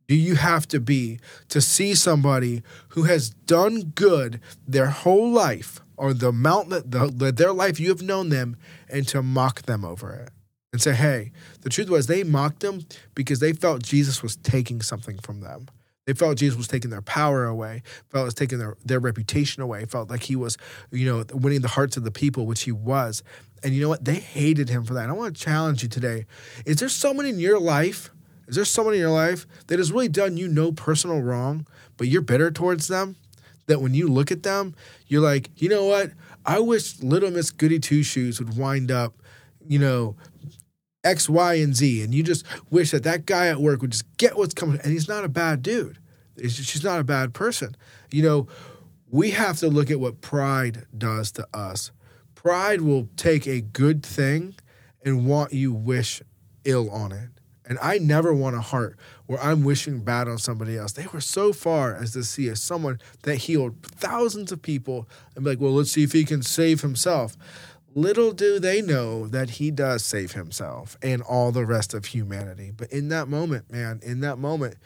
do 0.09 0.15
you 0.15 0.37
have 0.37 0.67
to 0.69 0.81
be 0.81 1.21
to 1.49 1.61
see 1.61 1.95
somebody 1.95 2.63
who 2.91 3.05
has 3.05 3.31
done 3.31 3.93
good 3.95 4.41
their 4.67 4.89
whole 4.89 5.31
life 5.31 5.81
or 5.97 6.15
the 6.15 6.29
amount 6.29 6.71
that 6.71 6.91
the, 6.91 7.31
their 7.31 7.53
life 7.53 7.79
you 7.79 7.91
have 7.91 8.03
known 8.03 8.29
them 8.29 8.57
and 8.89 9.07
to 9.09 9.23
mock 9.23 9.63
them 9.63 9.85
over 9.85 10.13
it? 10.13 10.31
And 10.73 10.81
say, 10.81 10.95
hey, 10.95 11.33
the 11.63 11.69
truth 11.69 11.91
was 11.91 12.07
they 12.07 12.23
mocked 12.23 12.63
him 12.63 12.87
because 13.15 13.41
they 13.41 13.53
felt 13.53 13.83
Jesus 13.83 14.23
was 14.23 14.37
taking 14.37 14.83
something 14.83 15.19
from 15.19 15.41
them. 15.41 15.67
They 16.07 16.15
felt 16.15 16.39
Jesus 16.39 16.57
was 16.57 16.69
taking 16.69 16.91
their 16.91 17.03
power 17.03 17.45
away, 17.45 17.83
felt 18.11 18.25
was 18.25 18.35
taking 18.35 18.59
their, 18.59 18.77
their 18.85 19.01
reputation 19.01 19.63
away, 19.63 19.85
felt 19.85 20.11
like 20.11 20.25
he 20.25 20.37
was, 20.37 20.57
you 20.91 21.07
know, 21.07 21.25
winning 21.33 21.61
the 21.61 21.69
hearts 21.69 21.97
of 21.97 22.05
the 22.05 22.11
people, 22.11 22.47
which 22.47 22.63
he 22.63 22.73
was. 22.73 23.23
And 23.63 23.75
you 23.75 23.83
know 23.83 23.89
what? 23.89 24.05
They 24.05 24.15
hated 24.15 24.69
him 24.69 24.85
for 24.85 24.95
that. 24.95 25.03
And 25.03 25.13
I 25.13 25.15
want 25.15 25.37
to 25.37 25.43
challenge 25.43 25.83
you 25.83 25.89
today. 25.89 26.27
Is 26.65 26.77
there 26.77 26.89
someone 26.89 27.27
in 27.27 27.39
your 27.39 27.61
life? 27.61 28.11
Is 28.49 28.57
there 28.57 28.65
someone 28.65 28.95
in 28.95 29.01
your 29.01 29.11
life 29.11 29.47
that 29.69 29.79
has 29.79 29.93
really 29.93 30.09
done 30.09 30.37
you 30.37 30.49
no 30.49 30.73
personal 30.73 31.21
wrong, 31.21 31.67
but 31.97 32.09
you're 32.09 32.23
bitter 32.23 32.51
towards 32.51 32.89
them? 32.89 33.17
that 33.71 33.81
when 33.81 33.95
you 33.95 34.09
look 34.09 34.31
at 34.31 34.43
them, 34.43 34.75
you're 35.07 35.23
like, 35.23 35.49
you 35.57 35.69
know 35.69 35.87
what? 35.87 36.11
I 36.45 36.59
wish 36.59 37.01
Little 37.01 37.31
Miss 37.31 37.51
Goody 37.51 37.79
Two 37.79 38.03
Shoes 38.03 38.41
would 38.41 38.57
wind 38.57 38.91
up, 38.91 39.15
you 39.67 39.79
know, 39.79 40.17
X, 41.05 41.29
Y, 41.29 41.55
and 41.55 41.75
Z. 41.75 42.03
And 42.03 42.15
you 42.15 42.23
just 42.23 42.45
wish 42.71 42.91
that 42.91 43.05
that 43.05 43.27
guy 43.27 43.49
at 43.49 43.61
work 43.61 43.81
would 43.83 43.93
just 43.93 44.17
get 44.17 44.37
what's 44.37 44.55
coming. 44.55 44.81
And 44.83 44.93
he's 44.93 45.09
not 45.09 45.25
a 45.25 45.29
bad 45.29 45.63
dude. 45.63 45.99
she's 46.39 46.85
not 46.85 47.01
a 47.01 47.05
bad 47.05 47.35
person. 47.35 47.77
You 48.11 48.23
know, 48.23 48.49
we 49.11 49.31
have 49.31 49.59
to 49.59 49.69
look 49.69 49.91
at 49.91 50.01
what 50.01 50.21
pride 50.21 50.87
does 50.97 51.33
to 51.33 51.47
us. 51.55 51.91
Pride 52.35 52.81
will 52.81 53.09
take 53.17 53.47
a 53.47 53.61
good 53.61 54.05
thing 54.05 54.55
and 55.05 55.27
want 55.27 55.53
you 55.53 55.73
wish 55.73 56.23
ill 56.65 56.91
on 56.91 57.13
it. 57.13 57.31
And 57.71 57.79
I 57.81 57.99
never 57.99 58.35
want 58.35 58.57
a 58.57 58.61
heart 58.61 58.99
where 59.27 59.41
I'm 59.41 59.63
wishing 59.63 60.01
bad 60.01 60.27
on 60.27 60.39
somebody 60.39 60.77
else. 60.77 60.93
They 60.93 61.07
were 61.13 61.21
so 61.21 61.53
far 61.53 61.95
as 61.95 62.13
to 62.15 62.25
see 62.25 62.49
as 62.49 62.61
someone 62.61 62.99
that 63.23 63.37
healed 63.37 63.77
thousands 63.87 64.51
of 64.51 64.61
people 64.61 65.09
and 65.37 65.45
be 65.45 65.51
like, 65.51 65.61
well, 65.61 65.75
let's 65.75 65.93
see 65.93 66.03
if 66.03 66.11
he 66.11 66.25
can 66.25 66.43
save 66.43 66.81
himself. 66.81 67.37
Little 67.95 68.33
do 68.33 68.59
they 68.59 68.81
know 68.81 69.27
that 69.27 69.51
he 69.51 69.71
does 69.71 70.05
save 70.05 70.33
himself 70.33 70.97
and 71.03 71.23
all 71.23 71.51
the 71.51 71.67
rest 71.67 71.93
of 71.93 72.07
humanity. 72.07 72.71
But 72.75 72.93
in 72.93 73.09
that 73.09 73.29
moment, 73.29 73.71
man, 73.71 74.01
in 74.03 74.21
that 74.21 74.39
moment, 74.39 74.77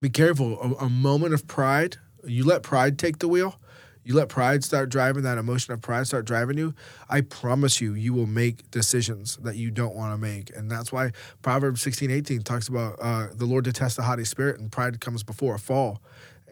be 0.00 0.10
careful. 0.10 0.60
A, 0.60 0.84
a 0.84 0.88
moment 0.90 1.32
of 1.32 1.46
pride, 1.46 1.96
you 2.24 2.44
let 2.44 2.62
pride 2.62 2.98
take 2.98 3.18
the 3.18 3.28
wheel 3.28 3.58
you 4.04 4.14
let 4.14 4.28
pride 4.28 4.64
start 4.64 4.88
driving, 4.88 5.22
that 5.22 5.38
emotion 5.38 5.72
of 5.72 5.80
pride 5.80 6.06
start 6.06 6.24
driving 6.24 6.58
you, 6.58 6.74
I 7.08 7.20
promise 7.20 7.80
you, 7.80 7.94
you 7.94 8.12
will 8.12 8.26
make 8.26 8.68
decisions 8.70 9.36
that 9.38 9.56
you 9.56 9.70
don't 9.70 9.94
want 9.94 10.12
to 10.12 10.18
make. 10.18 10.54
And 10.56 10.70
that's 10.70 10.92
why 10.92 11.12
Proverbs 11.42 11.82
16, 11.82 12.10
18 12.10 12.42
talks 12.42 12.68
about 12.68 12.98
uh, 13.00 13.28
the 13.32 13.46
Lord 13.46 13.64
detests 13.64 13.96
the 13.96 14.02
haughty 14.02 14.24
spirit 14.24 14.58
and 14.58 14.72
pride 14.72 15.00
comes 15.00 15.22
before 15.22 15.54
a 15.54 15.58
fall. 15.58 16.02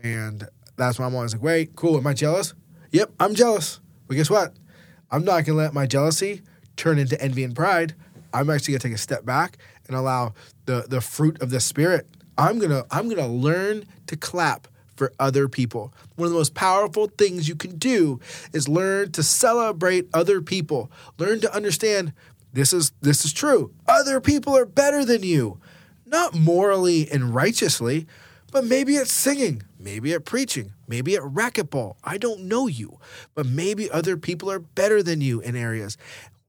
And 0.03 0.47
that's 0.77 0.99
why 0.99 1.07
I'm 1.07 1.15
always 1.15 1.35
like, 1.35 1.43
wait, 1.43 1.77
cool, 1.77 1.97
am 1.97 2.07
I 2.07 2.15
jealous? 2.15 2.55
Yep, 2.93 3.11
I'm 3.19 3.35
jealous. 3.35 3.81
But 4.07 4.17
guess 4.17 4.31
what? 4.31 4.55
I'm 5.11 5.25
not 5.25 5.45
going 5.45 5.47
to 5.47 5.55
let 5.55 5.75
my 5.75 5.87
jealousy 5.87 6.43
turn 6.77 6.99
into 6.99 7.21
envy 7.21 7.45
and 7.45 7.55
pride. 7.55 7.95
I'm 8.33 8.49
actually 8.51 8.73
going 8.73 8.81
to 8.81 8.89
take 8.89 8.95
a 8.95 8.99
step 8.99 9.25
back 9.25 9.59
and 9.87 9.97
allow 9.97 10.35
the, 10.67 10.87
the 10.89 11.01
fruit 11.01 11.41
of 11.43 11.51
the 11.51 11.61
spirit. 11.61 12.07
I'm 12.39 12.59
going 12.59 12.71
to 12.71 12.87
I'm 12.91 13.05
going 13.05 13.19
to 13.19 13.27
learn 13.27 13.85
to 14.07 14.17
clap 14.17 14.69
for 14.97 15.13
other 15.19 15.49
people. 15.49 15.93
One 16.17 16.27
of 16.27 16.33
the 16.33 16.39
most 16.39 16.55
powerful 16.55 17.07
things 17.07 17.49
you 17.49 17.57
can 17.57 17.77
do 17.77 18.21
is 18.53 18.69
learn 18.69 19.13
to 19.13 19.23
celebrate 19.23 20.09
other 20.15 20.41
people. 20.41 20.91
Learn 21.19 21.41
to 21.41 21.55
understand 21.55 22.13
this 22.53 22.73
is 22.73 22.93
this 23.01 23.25
is 23.25 23.33
true. 23.33 23.73
Other 23.89 24.21
people 24.21 24.57
are 24.57 24.67
better 24.67 25.05
than 25.05 25.23
you. 25.23 25.59
Not 26.07 26.35
morally 26.35 27.11
and 27.11 27.35
righteously, 27.35 28.07
but 28.53 28.65
maybe 28.65 28.97
it's 28.97 29.13
singing, 29.13 29.63
maybe 29.81 30.13
at 30.13 30.25
preaching, 30.25 30.73
maybe 30.87 31.17
at 31.17 31.23
racquetball. 31.23 31.97
I 32.05 32.19
don't 32.19 32.43
know 32.43 32.67
you, 32.67 32.99
but 33.35 33.47
maybe 33.47 33.91
other 33.91 34.17
people 34.17 34.51
are 34.51 34.59
better 34.59 35.03
than 35.03 35.21
you 35.21 35.41
in 35.41 35.57
areas. 35.57 35.97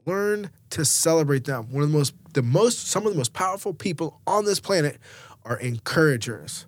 Learn 0.06 0.50
to 0.72 0.84
celebrate 0.84 1.46
them. 1.46 1.72
One 1.72 1.84
of 1.84 1.92
the 1.92 1.98
most 1.98 2.14
the 2.34 2.42
most 2.42 2.88
some 2.88 3.06
of 3.06 3.14
the 3.14 3.18
most 3.18 3.34
powerful 3.34 3.74
people 3.74 4.20
on 4.26 4.46
this 4.46 4.60
planet 4.60 4.98
are 5.46 5.58
encouragers. 5.58 6.66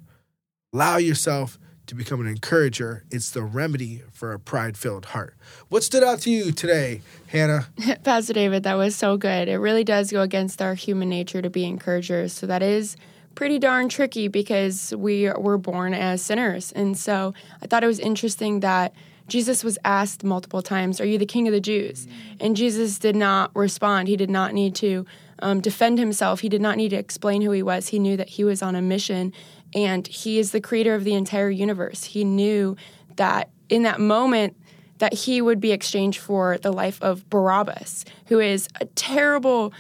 Allow 0.74 0.98
yourself 0.98 1.60
to 1.88 1.96
become 1.96 2.22
an 2.22 2.28
encourager. 2.28 3.04
It's 3.12 3.32
the 3.32 3.44
remedy 3.44 4.02
for 4.12 4.34
a 4.34 4.40
pride 4.40 4.78
filled 4.78 5.06
heart. 5.06 5.36
What 5.70 5.84
stood 5.84 6.04
out 6.04 6.20
to 6.22 6.32
you 6.32 6.52
today, 6.52 7.02
Hannah? 7.28 7.68
Pastor 8.04 8.34
David, 8.34 8.64
that 8.64 8.76
was 8.76 8.96
so 8.96 9.18
good. 9.18 9.48
It 9.48 9.58
really 9.58 9.84
does 9.84 10.12
go 10.12 10.22
against 10.22 10.62
our 10.62 10.76
human 10.76 11.10
nature 11.10 11.42
to 11.42 11.50
be 11.50 11.66
encouragers. 11.66 12.34
So 12.34 12.48
that 12.48 12.64
is 12.64 12.96
pretty 13.36 13.60
darn 13.60 13.90
tricky 13.90 14.28
because 14.28 14.94
we 14.96 15.30
were 15.32 15.58
born 15.58 15.94
as 15.94 16.22
sinners. 16.22 16.72
And 16.72 16.98
so 16.98 17.34
I 17.62 17.68
thought 17.68 17.84
it 17.84 17.88
was 17.88 18.00
interesting 18.00 18.60
that 18.62 18.94
Jesus 19.28 19.64
was 19.64 19.78
asked 19.86 20.24
multiple 20.24 20.62
times, 20.62 21.00
Are 21.00 21.06
you 21.06 21.18
the 21.18 21.26
king 21.26 21.48
of 21.48 21.54
the 21.54 21.62
Jews? 21.62 22.08
And 22.40 22.56
Jesus 22.56 23.00
did 23.00 23.16
not 23.16 23.52
respond. 23.56 24.08
He 24.08 24.18
did 24.18 24.30
not 24.30 24.54
need 24.54 24.76
to 24.76 25.06
um, 25.40 25.62
defend 25.62 25.98
himself. 25.98 26.42
He 26.42 26.50
did 26.50 26.62
not 26.62 26.78
need 26.78 26.90
to 26.90 26.98
explain 26.98 27.42
who 27.42 27.52
he 27.52 27.64
was. 27.64 27.90
He 27.90 28.00
knew 28.00 28.18
that 28.18 28.30
he 28.30 28.44
was 28.44 28.62
on 28.62 28.76
a 28.76 28.82
mission 28.82 29.34
and 29.74 30.06
he 30.08 30.40
is 30.40 30.52
the 30.52 30.62
creator 30.62 30.94
of 30.94 31.04
the 31.04 31.16
entire 31.16 31.50
universe. 31.50 32.04
He 32.04 32.24
knew 32.24 32.76
that 33.16 33.50
in 33.70 33.84
that 33.84 34.00
moment 34.00 34.56
that 35.00 35.14
he 35.14 35.42
would 35.42 35.60
be 35.60 35.72
exchanged 35.72 36.20
for 36.20 36.58
the 36.60 36.72
life 36.72 37.02
of 37.02 37.30
Barabbas, 37.30 38.06
who 38.28 38.40
is 38.40 38.68
a 38.80 38.86
terrible 38.86 39.74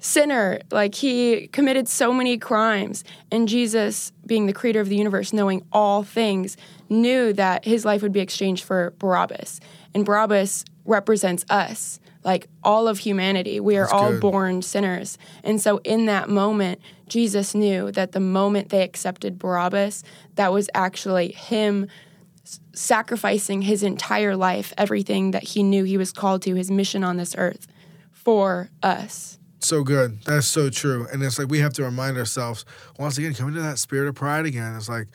sinner. 0.00 0.60
Like 0.70 0.96
he 0.96 1.46
committed 1.48 1.86
so 1.88 2.12
many 2.12 2.36
crimes. 2.38 3.04
And 3.30 3.46
Jesus, 3.46 4.12
being 4.26 4.46
the 4.46 4.52
creator 4.52 4.80
of 4.80 4.88
the 4.88 4.96
universe, 4.96 5.32
knowing 5.32 5.64
all 5.70 6.02
things, 6.02 6.56
knew 6.88 7.32
that 7.34 7.64
his 7.64 7.84
life 7.84 8.02
would 8.02 8.12
be 8.12 8.20
exchanged 8.20 8.64
for 8.64 8.94
Barabbas. 8.98 9.60
And 9.94 10.04
Barabbas 10.04 10.64
represents 10.84 11.44
us, 11.48 12.00
like 12.24 12.48
all 12.64 12.88
of 12.88 12.98
humanity. 12.98 13.60
We 13.60 13.76
are 13.76 13.82
That's 13.82 13.92
all 13.92 14.10
good. 14.10 14.20
born 14.20 14.62
sinners. 14.62 15.18
And 15.44 15.60
so 15.60 15.78
in 15.84 16.06
that 16.06 16.28
moment, 16.28 16.80
Jesus 17.08 17.54
knew 17.54 17.90
that 17.92 18.12
the 18.12 18.20
moment 18.20 18.70
they 18.70 18.82
accepted 18.82 19.38
Barabbas, 19.38 20.02
that 20.36 20.52
was 20.52 20.68
actually 20.74 21.32
him 21.32 21.86
sacrificing 22.72 23.62
his 23.62 23.82
entire 23.82 24.36
life, 24.36 24.72
everything 24.78 25.32
that 25.32 25.44
he 25.44 25.62
knew 25.62 25.84
he 25.84 25.96
was 25.96 26.12
called 26.12 26.42
to, 26.42 26.54
his 26.54 26.70
mission 26.70 27.04
on 27.04 27.16
this 27.16 27.34
earth 27.36 27.66
for 28.10 28.70
us. 28.82 29.39
So 29.62 29.84
good. 29.84 30.22
That's 30.24 30.46
so 30.46 30.70
true. 30.70 31.06
And 31.12 31.22
it's 31.22 31.38
like 31.38 31.48
we 31.48 31.58
have 31.60 31.72
to 31.74 31.84
remind 31.84 32.16
ourselves 32.16 32.64
once 32.98 33.18
again, 33.18 33.34
coming 33.34 33.54
to 33.54 33.62
that 33.62 33.78
spirit 33.78 34.08
of 34.08 34.14
pride 34.14 34.46
again. 34.46 34.74
It's 34.74 34.88
like 34.88 35.08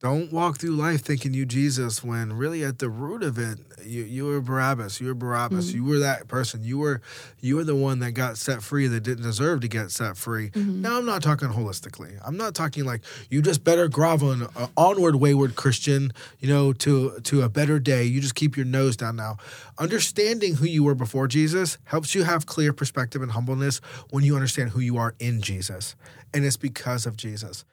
don't 0.00 0.30
walk 0.30 0.58
through 0.58 0.72
life 0.72 1.00
thinking 1.00 1.32
you 1.32 1.46
Jesus 1.46 2.04
when 2.04 2.34
really 2.34 2.62
at 2.62 2.80
the 2.80 2.90
root 2.90 3.22
of 3.22 3.38
it, 3.38 3.58
you, 3.82 4.02
you 4.02 4.26
were 4.26 4.42
Barabbas. 4.42 5.00
You 5.00 5.06
were 5.06 5.14
Barabbas. 5.14 5.68
Mm-hmm. 5.68 5.76
You 5.76 5.84
were 5.84 5.98
that 6.00 6.28
person. 6.28 6.62
You 6.64 6.78
were 6.78 7.00
you 7.40 7.56
were 7.56 7.64
the 7.64 7.74
one 7.74 8.00
that 8.00 8.12
got 8.12 8.36
set 8.36 8.62
free 8.62 8.88
that 8.88 9.00
didn't 9.00 9.24
deserve 9.24 9.60
to 9.62 9.68
get 9.68 9.90
set 9.90 10.18
free. 10.18 10.50
Mm-hmm. 10.50 10.82
Now 10.82 10.98
I'm 10.98 11.06
not 11.06 11.22
talking 11.22 11.48
holistically. 11.48 12.18
I'm 12.24 12.36
not 12.36 12.54
talking 12.54 12.84
like 12.84 13.02
you 13.30 13.40
just 13.40 13.64
better 13.64 13.88
grovel 13.88 14.32
an 14.32 14.46
uh, 14.54 14.66
onward 14.76 15.16
wayward 15.16 15.56
Christian, 15.56 16.12
you 16.40 16.48
know, 16.48 16.74
to 16.74 17.18
to 17.20 17.42
a 17.42 17.48
better 17.48 17.78
day. 17.78 18.04
You 18.04 18.20
just 18.20 18.34
keep 18.34 18.56
your 18.56 18.66
nose 18.66 18.96
down 18.96 19.16
now. 19.16 19.38
Understanding 19.78 20.56
who 20.56 20.66
you 20.66 20.84
were 20.84 20.94
before 20.94 21.26
Jesus 21.26 21.78
helps 21.84 22.14
you 22.14 22.24
have 22.24 22.44
clear 22.44 22.74
perspective 22.74 23.22
and 23.22 23.32
humbleness 23.32 23.78
when 24.10 24.24
you 24.24 24.34
understand 24.34 24.70
who 24.70 24.80
you 24.80 24.98
are 24.98 25.14
in 25.18 25.40
Jesus. 25.40 25.96
And 26.34 26.44
it's 26.44 26.58
because 26.58 27.06
of 27.06 27.16
Jesus. 27.16 27.64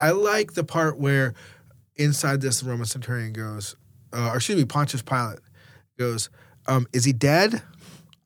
I 0.00 0.10
like 0.10 0.54
the 0.54 0.64
part 0.64 0.98
where 0.98 1.32
inside 1.96 2.40
this 2.40 2.62
Roman 2.62 2.86
centurion 2.86 3.32
goes, 3.32 3.76
uh, 4.12 4.30
or 4.30 4.36
excuse 4.36 4.58
me, 4.58 4.64
Pontius 4.64 5.02
Pilate 5.02 5.40
goes, 5.98 6.30
um, 6.66 6.86
"Is 6.92 7.04
he 7.04 7.12
dead? 7.12 7.62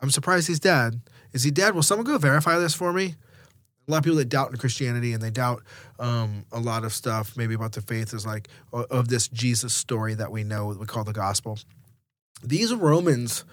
I'm 0.01 0.11
surprised 0.11 0.49
he's 0.49 0.61
dead. 0.61 1.01
Is 1.33 1.43
he 1.43 1.51
dead? 1.51 1.75
Will 1.75 1.83
someone 1.83 2.07
go 2.07 2.19
verify 2.19 2.59
this 2.59 2.75
for 2.75 2.93
me?" 2.93 3.15
A 3.87 3.91
lot 3.91 3.99
of 3.99 4.05
people 4.05 4.17
that 4.19 4.29
doubt 4.29 4.51
in 4.51 4.57
Christianity 4.57 5.13
and 5.13 5.23
they 5.23 5.31
doubt 5.31 5.63
um, 6.01 6.45
a 6.51 6.59
lot 6.59 6.85
of 6.85 6.93
stuff, 6.93 7.37
maybe 7.37 7.55
about 7.55 7.73
the 7.73 7.81
faith, 7.81 8.13
is 8.13 8.27
like 8.27 8.49
of 8.73 9.09
this 9.09 9.29
Jesus 9.29 9.75
story 9.75 10.15
that 10.15 10.33
we 10.33 10.43
know 10.43 10.67
we 10.67 10.87
call 10.87 11.05
the 11.05 11.13
gospel. 11.13 11.59
These 12.43 12.75
Romans 12.75 13.45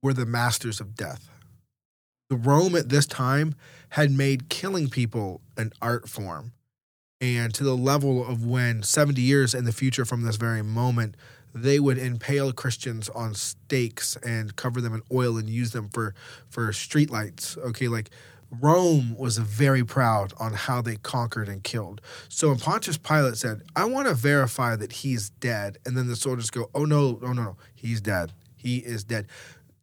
were 0.00 0.12
the 0.12 0.26
masters 0.26 0.80
of 0.80 0.94
death. 0.94 1.28
The 2.30 2.36
Rome 2.36 2.76
at 2.76 2.88
this 2.88 3.06
time 3.06 3.54
had 3.90 4.10
made 4.10 4.48
killing 4.48 4.88
people 4.88 5.40
an 5.56 5.72
art 5.82 6.08
form 6.08 6.52
and 7.20 7.52
to 7.54 7.64
the 7.64 7.76
level 7.76 8.26
of 8.26 8.44
when 8.44 8.82
70 8.82 9.20
years 9.20 9.54
in 9.54 9.64
the 9.64 9.72
future 9.72 10.04
from 10.04 10.22
this 10.22 10.36
very 10.36 10.62
moment 10.62 11.16
they 11.54 11.80
would 11.80 11.98
impale 11.98 12.52
Christians 12.52 13.08
on 13.08 13.34
stakes 13.34 14.16
and 14.24 14.54
cover 14.54 14.80
them 14.80 14.94
in 14.94 15.02
oil 15.12 15.36
and 15.36 15.48
use 15.48 15.72
them 15.72 15.88
for 15.88 16.14
for 16.48 16.68
streetlights. 16.68 17.56
Okay, 17.58 17.88
like 17.88 18.10
Rome 18.50 19.16
was 19.16 19.38
very 19.38 19.84
proud 19.84 20.32
on 20.38 20.52
how 20.52 20.80
they 20.80 20.96
conquered 20.96 21.48
and 21.48 21.62
killed. 21.62 22.00
So 22.28 22.48
when 22.48 22.58
Pontius 22.58 22.98
Pilate 22.98 23.36
said, 23.36 23.62
"I 23.74 23.84
want 23.86 24.08
to 24.08 24.14
verify 24.14 24.76
that 24.76 24.92
he's 24.92 25.30
dead," 25.30 25.78
and 25.84 25.96
then 25.96 26.06
the 26.06 26.16
soldiers 26.16 26.50
go, 26.50 26.70
"Oh 26.74 26.84
no, 26.84 27.18
oh 27.22 27.32
no, 27.32 27.42
no, 27.42 27.56
he's 27.74 28.00
dead. 28.00 28.32
He 28.56 28.78
is 28.78 29.04
dead." 29.04 29.26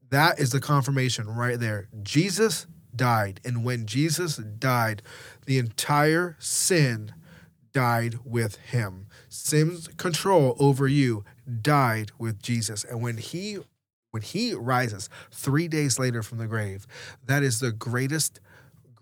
That 0.10 0.39
is 0.39 0.51
the 0.51 0.60
confirmation 0.60 1.27
right 1.27 1.60
there. 1.60 1.88
Jesus 2.04 2.68
died, 2.96 3.42
and 3.44 3.63
when 3.63 3.86
Jesus 3.86 4.38
died, 4.38 5.01
the 5.46 5.58
entire 5.58 6.38
sin 6.39 7.12
died 7.75 8.20
with 8.24 8.55
him. 8.55 9.05
Sin's 9.27 9.89
control 9.89 10.55
over 10.60 10.88
you 10.88 11.25
died 11.62 12.12
with 12.17 12.41
Jesus. 12.41 12.86
And 12.86 13.01
when 13.01 13.17
he 13.17 13.60
when 14.12 14.22
he 14.22 14.53
rises 14.53 15.10
3 15.32 15.67
days 15.67 16.00
later 16.00 16.24
from 16.24 16.38
the 16.38 16.48
grave, 16.48 16.88
that 17.25 17.44
is 17.44 17.60
the 17.60 17.74
greatest 17.74 18.39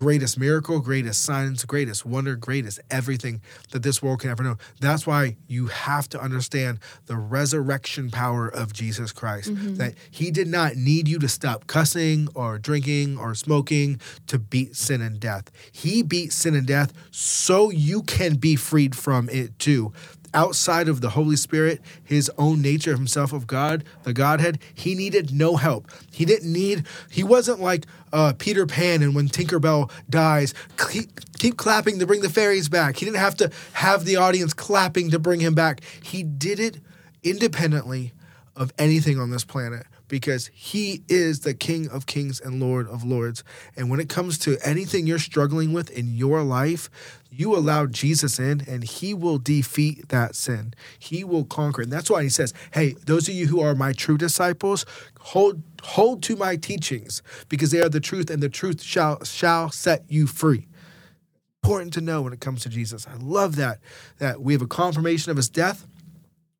greatest 0.04 0.38
miracle, 0.38 0.80
greatest 0.80 1.22
signs, 1.22 1.64
greatest 1.64 2.04
wonder, 2.04 2.36
greatest 2.36 2.78
everything 2.90 3.40
that 3.72 3.82
this 3.82 4.02
world 4.02 4.20
can 4.20 4.28
ever 4.28 4.42
know. 4.42 4.58
That's 4.78 5.06
why 5.06 5.36
you 5.46 5.68
have 5.68 6.10
to 6.10 6.20
understand 6.20 6.78
the 7.06 7.16
resurrection 7.16 8.10
power 8.10 8.46
of 8.46 8.74
Jesus 8.74 9.12
Christ. 9.12 9.50
Mm-hmm. 9.50 9.76
That 9.76 9.94
he 10.10 10.30
did 10.30 10.46
not 10.46 10.76
need 10.76 11.08
you 11.08 11.18
to 11.20 11.28
stop 11.28 11.66
cussing 11.68 12.28
or 12.34 12.58
drinking 12.58 13.16
or 13.16 13.34
smoking 13.34 13.98
to 14.26 14.38
beat 14.38 14.76
sin 14.76 15.00
and 15.00 15.18
death. 15.18 15.50
He 15.72 16.02
beat 16.02 16.34
sin 16.34 16.54
and 16.54 16.66
death 16.66 16.92
so 17.10 17.70
you 17.70 18.02
can 18.02 18.34
be 18.34 18.56
freed 18.56 18.94
from 18.94 19.30
it 19.30 19.58
too. 19.58 19.94
Outside 20.34 20.88
of 20.88 21.00
the 21.00 21.10
Holy 21.10 21.36
Spirit, 21.36 21.80
his 22.02 22.30
own 22.36 22.60
nature 22.60 22.94
himself 22.94 23.32
of 23.32 23.46
God, 23.46 23.84
the 24.02 24.12
Godhead, 24.12 24.58
he 24.74 24.94
needed 24.94 25.32
no 25.32 25.56
help. 25.56 25.90
He 26.12 26.24
didn't 26.24 26.52
need, 26.52 26.86
he 27.10 27.22
wasn't 27.22 27.60
like 27.60 27.86
uh, 28.12 28.34
Peter 28.38 28.66
Pan 28.66 29.02
and 29.02 29.14
when 29.14 29.28
Tinkerbell 29.28 29.90
dies, 30.10 30.52
keep, 30.90 31.08
keep 31.38 31.56
clapping 31.56 31.98
to 32.00 32.06
bring 32.06 32.20
the 32.20 32.28
fairies 32.28 32.68
back. 32.68 32.96
He 32.96 33.06
didn't 33.06 33.18
have 33.18 33.36
to 33.36 33.50
have 33.72 34.04
the 34.04 34.16
audience 34.16 34.52
clapping 34.52 35.10
to 35.12 35.18
bring 35.18 35.40
him 35.40 35.54
back. 35.54 35.80
He 36.02 36.22
did 36.22 36.60
it 36.60 36.80
independently 37.22 38.12
of 38.56 38.72
anything 38.78 39.18
on 39.18 39.30
this 39.30 39.44
planet 39.44 39.86
because 40.08 40.50
he 40.52 41.02
is 41.08 41.40
the 41.40 41.54
King 41.54 41.88
of 41.88 42.06
Kings 42.06 42.40
and 42.40 42.60
Lord 42.60 42.88
of 42.88 43.04
Lords. 43.04 43.42
And 43.76 43.90
when 43.90 44.00
it 44.00 44.08
comes 44.08 44.38
to 44.40 44.56
anything 44.64 45.06
you're 45.06 45.18
struggling 45.18 45.72
with 45.72 45.90
in 45.90 46.14
your 46.14 46.42
life, 46.42 46.90
you 47.36 47.56
allow 47.56 47.86
Jesus 47.86 48.38
in 48.38 48.62
and 48.68 48.84
he 48.84 49.12
will 49.12 49.38
defeat 49.38 50.08
that 50.08 50.36
sin. 50.36 50.74
He 50.98 51.24
will 51.24 51.44
conquer. 51.44 51.82
And 51.82 51.92
that's 51.92 52.08
why 52.08 52.22
he 52.22 52.28
says, 52.28 52.54
Hey, 52.72 52.94
those 53.06 53.28
of 53.28 53.34
you 53.34 53.46
who 53.46 53.60
are 53.60 53.74
my 53.74 53.92
true 53.92 54.16
disciples, 54.16 54.86
hold 55.18 55.62
hold 55.82 56.22
to 56.22 56.36
my 56.36 56.56
teachings, 56.56 57.22
because 57.48 57.70
they 57.70 57.80
are 57.80 57.88
the 57.88 58.00
truth, 58.00 58.30
and 58.30 58.42
the 58.42 58.48
truth 58.48 58.82
shall 58.82 59.22
shall 59.24 59.70
set 59.70 60.04
you 60.08 60.26
free. 60.26 60.68
Important 61.62 61.92
to 61.94 62.00
know 62.00 62.22
when 62.22 62.32
it 62.32 62.40
comes 62.40 62.62
to 62.62 62.68
Jesus. 62.68 63.06
I 63.06 63.16
love 63.16 63.56
that 63.56 63.80
that 64.18 64.40
we 64.40 64.52
have 64.52 64.62
a 64.62 64.66
confirmation 64.66 65.30
of 65.30 65.36
his 65.36 65.48
death 65.48 65.86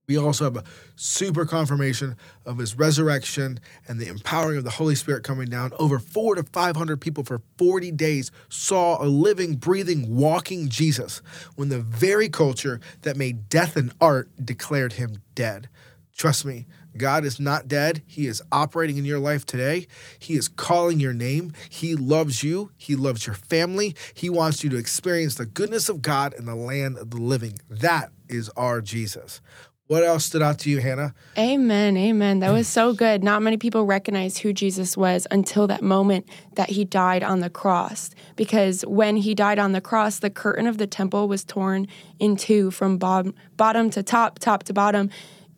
we 0.06 0.18
also 0.18 0.44
have 0.44 0.56
a 0.56 0.64
super 0.96 1.46
confirmation 1.46 2.16
of 2.44 2.58
his 2.58 2.76
resurrection 2.76 3.58
and 3.88 3.98
the 3.98 4.08
empowering 4.08 4.58
of 4.58 4.64
the 4.64 4.70
Holy 4.70 4.94
Spirit 4.94 5.24
coming 5.24 5.48
down. 5.48 5.72
Over 5.78 5.98
four 5.98 6.34
to 6.34 6.42
500 6.42 7.00
people 7.00 7.24
for 7.24 7.40
40 7.58 7.90
days 7.92 8.30
saw 8.48 9.02
a 9.02 9.06
living, 9.06 9.56
breathing, 9.56 10.14
walking 10.14 10.68
Jesus 10.68 11.22
when 11.56 11.70
the 11.70 11.80
very 11.80 12.28
culture 12.28 12.80
that 13.02 13.16
made 13.16 13.48
death 13.48 13.76
and 13.76 13.92
art 14.00 14.28
declared 14.44 14.94
him 14.94 15.22
dead. 15.34 15.68
Trust 16.16 16.44
me, 16.44 16.66
God 16.96 17.24
is 17.24 17.40
not 17.40 17.66
dead. 17.66 18.02
He 18.06 18.26
is 18.26 18.40
operating 18.52 18.98
in 18.98 19.04
your 19.04 19.18
life 19.18 19.44
today. 19.44 19.88
He 20.18 20.34
is 20.34 20.46
calling 20.46 21.00
your 21.00 21.12
name. 21.12 21.52
He 21.68 21.96
loves 21.96 22.44
you. 22.44 22.70
He 22.76 22.94
loves 22.94 23.26
your 23.26 23.34
family. 23.34 23.96
He 24.14 24.30
wants 24.30 24.62
you 24.62 24.70
to 24.70 24.76
experience 24.76 25.34
the 25.34 25.46
goodness 25.46 25.88
of 25.88 26.02
God 26.02 26.34
in 26.34 26.44
the 26.44 26.54
land 26.54 26.98
of 26.98 27.10
the 27.10 27.16
living. 27.16 27.58
That 27.68 28.12
is 28.28 28.48
our 28.50 28.80
Jesus. 28.80 29.40
What 29.86 30.02
else 30.02 30.24
stood 30.24 30.40
out 30.40 30.58
to 30.60 30.70
you, 30.70 30.80
Hannah? 30.80 31.14
Amen. 31.36 31.96
Amen. 31.98 32.38
That 32.40 32.52
was 32.52 32.66
so 32.78 32.94
good. 32.94 33.22
Not 33.22 33.42
many 33.42 33.58
people 33.58 33.84
recognize 33.84 34.38
who 34.38 34.54
Jesus 34.54 34.96
was 34.96 35.26
until 35.30 35.66
that 35.66 35.82
moment 35.82 36.26
that 36.54 36.70
he 36.70 36.86
died 36.86 37.22
on 37.22 37.40
the 37.40 37.50
cross. 37.50 38.10
Because 38.34 38.82
when 38.86 39.16
he 39.16 39.34
died 39.34 39.58
on 39.58 39.72
the 39.72 39.82
cross, 39.82 40.20
the 40.20 40.30
curtain 40.30 40.66
of 40.66 40.78
the 40.78 40.86
temple 40.86 41.28
was 41.28 41.44
torn 41.44 41.86
in 42.18 42.36
two 42.36 42.70
from 42.70 42.96
bottom 42.96 43.34
to 43.90 44.02
top, 44.02 44.38
top 44.38 44.62
to 44.64 44.72
bottom 44.72 45.10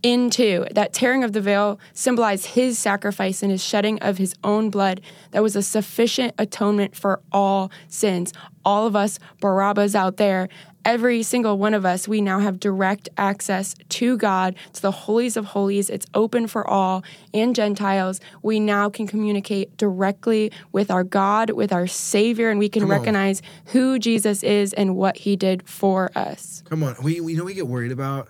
into. 0.02 0.66
That 0.72 0.92
tearing 0.92 1.22
of 1.22 1.32
the 1.32 1.40
veil 1.40 1.78
symbolized 1.92 2.46
his 2.46 2.78
sacrifice 2.78 3.42
and 3.42 3.52
his 3.52 3.62
shedding 3.62 4.00
of 4.00 4.18
his 4.18 4.34
own 4.42 4.70
blood 4.70 5.00
that 5.30 5.42
was 5.42 5.56
a 5.56 5.62
sufficient 5.62 6.34
atonement 6.38 6.96
for 6.96 7.20
all 7.30 7.70
sins. 7.88 8.32
All 8.64 8.86
of 8.86 8.96
us 8.96 9.18
Barabbas 9.40 9.94
out 9.94 10.16
there 10.16 10.48
every 10.86 11.22
single 11.24 11.58
one 11.58 11.74
of 11.74 11.84
us, 11.84 12.06
we 12.06 12.20
now 12.22 12.38
have 12.38 12.60
direct 12.60 13.08
access 13.18 13.74
to 13.88 14.16
God, 14.16 14.54
to 14.72 14.80
the 14.80 14.92
holies 14.92 15.36
of 15.36 15.44
holies. 15.46 15.90
It's 15.90 16.06
open 16.14 16.46
for 16.46 16.66
all 16.66 17.02
and 17.34 17.54
Gentiles. 17.54 18.20
We 18.40 18.60
now 18.60 18.88
can 18.88 19.06
communicate 19.06 19.76
directly 19.76 20.52
with 20.72 20.90
our 20.90 21.04
God, 21.04 21.50
with 21.50 21.72
our 21.72 21.88
Savior, 21.88 22.48
and 22.48 22.58
we 22.60 22.68
can 22.68 22.86
recognize 22.86 23.42
who 23.66 23.98
Jesus 23.98 24.44
is 24.44 24.72
and 24.72 24.96
what 24.96 25.18
he 25.18 25.34
did 25.34 25.68
for 25.68 26.10
us. 26.14 26.62
Come 26.68 26.84
on. 26.84 26.94
We, 27.02 27.20
we 27.20 27.34
know 27.34 27.44
we 27.44 27.52
get 27.52 27.66
worried 27.66 27.92
about 27.92 28.28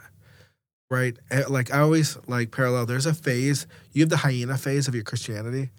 right? 0.89 1.19
Eh, 1.33 1.43
like 1.49 1.75
I 1.75 1.81
always 1.81 2.17
like 2.29 2.53
parallel. 2.53 2.87
There's 2.87 3.07
a 3.07 3.13
phase. 3.13 3.67
You 3.93 4.03
have 4.03 4.09
the 4.09 4.19
hyena 4.19 4.57
phase 4.57 4.87
of 4.87 4.95
your 4.95 5.03
Christianity. 5.03 5.71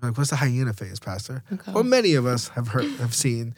Like, 0.00 0.16
what's 0.16 0.30
the 0.30 0.36
hyena 0.36 0.72
phase, 0.72 1.00
Pastor? 1.00 1.42
Okay. 1.52 1.72
Well, 1.72 1.82
many 1.82 2.14
of 2.14 2.24
us 2.24 2.48
have 2.48 2.68
heard, 2.68 2.86
have 2.98 3.14
seen 3.14 3.54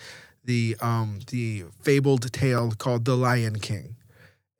the 0.47 0.77
um 0.81 1.21
the 1.29 1.65
fabled 1.81 2.33
tale 2.33 2.73
called 2.73 3.05
The 3.05 3.17
Lion 3.17 3.59
King. 3.59 3.97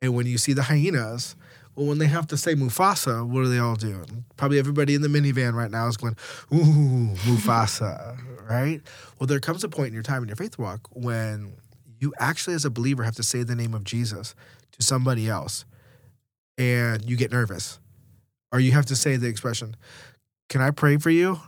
And 0.01 0.13
when 0.13 0.27
you 0.27 0.37
see 0.37 0.53
the 0.53 0.63
hyenas, 0.63 1.35
well, 1.75 1.87
when 1.87 1.97
they 1.97 2.07
have 2.07 2.27
to 2.27 2.37
say 2.37 2.55
Mufasa, 2.55 3.25
what 3.27 3.43
do 3.43 3.49
they 3.49 3.59
all 3.59 3.75
do? 3.75 4.03
Probably 4.35 4.59
everybody 4.59 4.95
in 4.95 5.01
the 5.01 5.07
minivan 5.07 5.53
right 5.53 5.71
now 5.71 5.87
is 5.87 5.97
going, 5.97 6.15
"Ooh, 6.53 7.13
Mufasa!" 7.25 8.17
right? 8.49 8.81
Well, 9.19 9.27
there 9.27 9.39
comes 9.39 9.63
a 9.63 9.69
point 9.69 9.89
in 9.89 9.93
your 9.93 10.03
time 10.03 10.21
in 10.21 10.29
your 10.29 10.35
faith 10.35 10.57
walk 10.57 10.87
when 10.91 11.53
you 11.99 12.13
actually, 12.19 12.55
as 12.55 12.65
a 12.65 12.69
believer, 12.69 13.03
have 13.03 13.15
to 13.15 13.23
say 13.23 13.43
the 13.43 13.55
name 13.55 13.73
of 13.73 13.83
Jesus 13.83 14.35
to 14.71 14.83
somebody 14.83 15.27
else, 15.27 15.65
and 16.57 17.07
you 17.07 17.15
get 17.15 17.31
nervous, 17.31 17.79
or 18.51 18.59
you 18.59 18.71
have 18.71 18.85
to 18.87 18.95
say 18.95 19.15
the 19.15 19.27
expression, 19.27 19.75
"Can 20.49 20.61
I 20.61 20.71
pray 20.71 20.97
for 20.97 21.09
you?" 21.09 21.39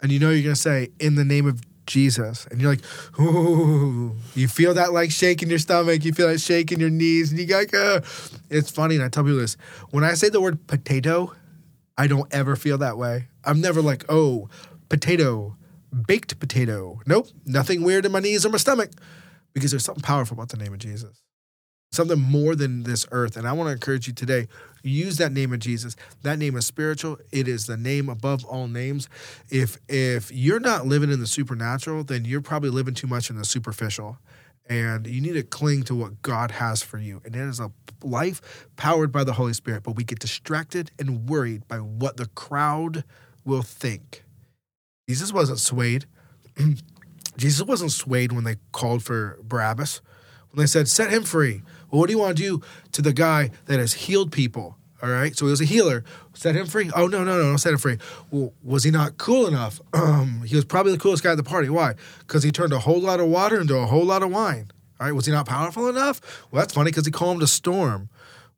And 0.00 0.10
you 0.10 0.18
know 0.18 0.30
you're 0.30 0.42
going 0.42 0.54
to 0.54 0.60
say, 0.60 0.90
"In 0.98 1.14
the 1.16 1.24
name 1.24 1.46
of 1.46 1.60
Jesus. 1.86 2.46
And 2.50 2.60
you're 2.60 2.70
like, 2.70 2.84
ooh, 3.20 4.16
you 4.34 4.48
feel 4.48 4.74
that 4.74 4.92
like 4.92 5.10
shaking 5.10 5.50
your 5.50 5.58
stomach, 5.58 6.04
you 6.04 6.12
feel 6.12 6.28
that 6.28 6.40
shaking 6.40 6.80
your 6.80 6.90
knees, 6.90 7.30
and 7.30 7.40
you 7.40 7.46
go, 7.46 7.58
like, 7.58 7.74
uh. 7.74 8.00
it's 8.50 8.70
funny. 8.70 8.96
And 8.96 9.04
I 9.04 9.08
tell 9.08 9.24
people 9.24 9.38
this 9.38 9.56
when 9.90 10.04
I 10.04 10.14
say 10.14 10.28
the 10.28 10.40
word 10.40 10.66
potato, 10.66 11.32
I 11.96 12.06
don't 12.06 12.32
ever 12.32 12.56
feel 12.56 12.78
that 12.78 12.98
way. 12.98 13.28
I'm 13.44 13.60
never 13.60 13.82
like, 13.82 14.04
oh, 14.08 14.48
potato, 14.88 15.56
baked 16.06 16.38
potato. 16.38 17.00
Nope, 17.06 17.28
nothing 17.44 17.82
weird 17.82 18.06
in 18.06 18.12
my 18.12 18.20
knees 18.20 18.46
or 18.46 18.50
my 18.50 18.58
stomach 18.58 18.90
because 19.52 19.70
there's 19.70 19.84
something 19.84 20.02
powerful 20.02 20.34
about 20.34 20.48
the 20.48 20.56
name 20.56 20.72
of 20.72 20.78
Jesus 20.78 21.22
something 21.92 22.18
more 22.18 22.56
than 22.56 22.82
this 22.82 23.06
earth. 23.12 23.36
And 23.36 23.46
I 23.46 23.52
want 23.52 23.68
to 23.68 23.72
encourage 23.72 24.06
you 24.06 24.14
today 24.14 24.48
use 24.90 25.16
that 25.18 25.32
name 25.32 25.52
of 25.52 25.60
Jesus. 25.60 25.96
That 26.22 26.38
name 26.38 26.56
is 26.56 26.66
spiritual. 26.66 27.18
It 27.30 27.48
is 27.48 27.66
the 27.66 27.76
name 27.76 28.08
above 28.08 28.44
all 28.44 28.68
names. 28.68 29.08
If 29.50 29.78
if 29.88 30.30
you're 30.32 30.60
not 30.60 30.86
living 30.86 31.10
in 31.10 31.20
the 31.20 31.26
supernatural, 31.26 32.04
then 32.04 32.24
you're 32.24 32.40
probably 32.40 32.70
living 32.70 32.94
too 32.94 33.06
much 33.06 33.30
in 33.30 33.36
the 33.36 33.44
superficial. 33.44 34.18
And 34.68 35.06
you 35.06 35.20
need 35.20 35.34
to 35.34 35.42
cling 35.42 35.82
to 35.84 35.94
what 35.94 36.22
God 36.22 36.52
has 36.52 36.82
for 36.82 36.98
you. 36.98 37.20
And 37.24 37.34
it 37.34 37.40
is 37.40 37.60
a 37.60 37.72
life 38.02 38.68
powered 38.76 39.10
by 39.10 39.24
the 39.24 39.34
Holy 39.34 39.52
Spirit. 39.52 39.82
But 39.82 39.96
we 39.96 40.04
get 40.04 40.20
distracted 40.20 40.92
and 40.98 41.28
worried 41.28 41.66
by 41.66 41.78
what 41.78 42.16
the 42.16 42.26
crowd 42.26 43.04
will 43.44 43.62
think. 43.62 44.24
Jesus 45.08 45.32
wasn't 45.32 45.58
swayed. 45.58 46.06
Jesus 47.36 47.66
wasn't 47.66 47.92
swayed 47.92 48.32
when 48.32 48.44
they 48.44 48.56
called 48.72 49.02
for 49.02 49.38
Barabbas. 49.42 50.00
When 50.50 50.62
they 50.62 50.66
said, 50.66 50.86
set 50.88 51.10
him 51.10 51.24
free. 51.24 51.62
Well, 51.92 52.00
what 52.00 52.06
do 52.06 52.14
you 52.14 52.18
want 52.18 52.36
to 52.38 52.42
do 52.42 52.62
to 52.92 53.02
the 53.02 53.12
guy 53.12 53.50
that 53.66 53.78
has 53.78 53.92
healed 53.92 54.32
people? 54.32 54.78
All 55.02 55.10
right. 55.10 55.36
So 55.36 55.44
he 55.44 55.50
was 55.50 55.60
a 55.60 55.66
healer. 55.66 56.04
Set 56.32 56.54
him 56.56 56.66
free. 56.66 56.90
Oh, 56.96 57.06
no, 57.06 57.22
no, 57.22 57.36
no, 57.36 57.50
no, 57.50 57.56
set 57.58 57.72
him 57.72 57.78
free. 57.78 57.98
Well, 58.30 58.54
was 58.62 58.84
he 58.84 58.90
not 58.90 59.18
cool 59.18 59.46
enough? 59.46 59.78
Um, 59.92 60.42
he 60.46 60.56
was 60.56 60.64
probably 60.64 60.92
the 60.92 60.98
coolest 60.98 61.22
guy 61.22 61.32
at 61.32 61.36
the 61.36 61.42
party. 61.42 61.68
Why? 61.68 61.94
Because 62.20 62.42
he 62.44 62.50
turned 62.50 62.72
a 62.72 62.78
whole 62.78 63.00
lot 63.00 63.20
of 63.20 63.26
water 63.26 63.60
into 63.60 63.76
a 63.76 63.84
whole 63.84 64.04
lot 64.04 64.22
of 64.22 64.30
wine. 64.30 64.70
All 64.98 65.06
right. 65.06 65.12
Was 65.12 65.26
he 65.26 65.32
not 65.32 65.46
powerful 65.46 65.88
enough? 65.88 66.46
Well, 66.50 66.60
that's 66.60 66.72
funny 66.72 66.90
because 66.90 67.04
he 67.04 67.12
calmed 67.12 67.42
a 67.42 67.46
storm. 67.46 68.08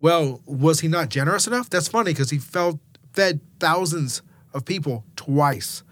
Well, 0.01 0.42
was 0.47 0.81
he 0.81 0.88
not 0.88 1.09
generous 1.09 1.47
enough? 1.49 1.68
That's 1.70 1.88
funny 1.88 2.12
because 2.12 2.31
he 2.31 2.38
felt, 2.38 2.79
fed 3.14 3.40
thousands 3.59 4.23
of 4.53 4.64
people 4.64 5.05
twice. 5.16 5.83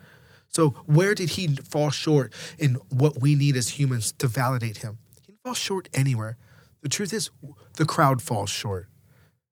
So, 0.49 0.71
where 0.85 1.15
did 1.15 1.31
he 1.31 1.57
fall 1.57 1.91
short 1.91 2.33
in 2.59 2.75
what 2.91 3.21
we 3.21 3.35
need 3.35 3.57
as 3.57 3.71
humans 3.71 4.13
to 4.19 4.27
validate 4.27 4.79
him? 4.79 4.99
He 5.27 5.33
fall 5.43 5.55
short 5.55 5.89
anywhere. 5.95 6.37
The 6.83 6.89
truth 6.89 7.13
is, 7.13 7.31
the 7.75 7.85
crowd 7.85 8.21
falls 8.21 8.51
short. 8.51 8.89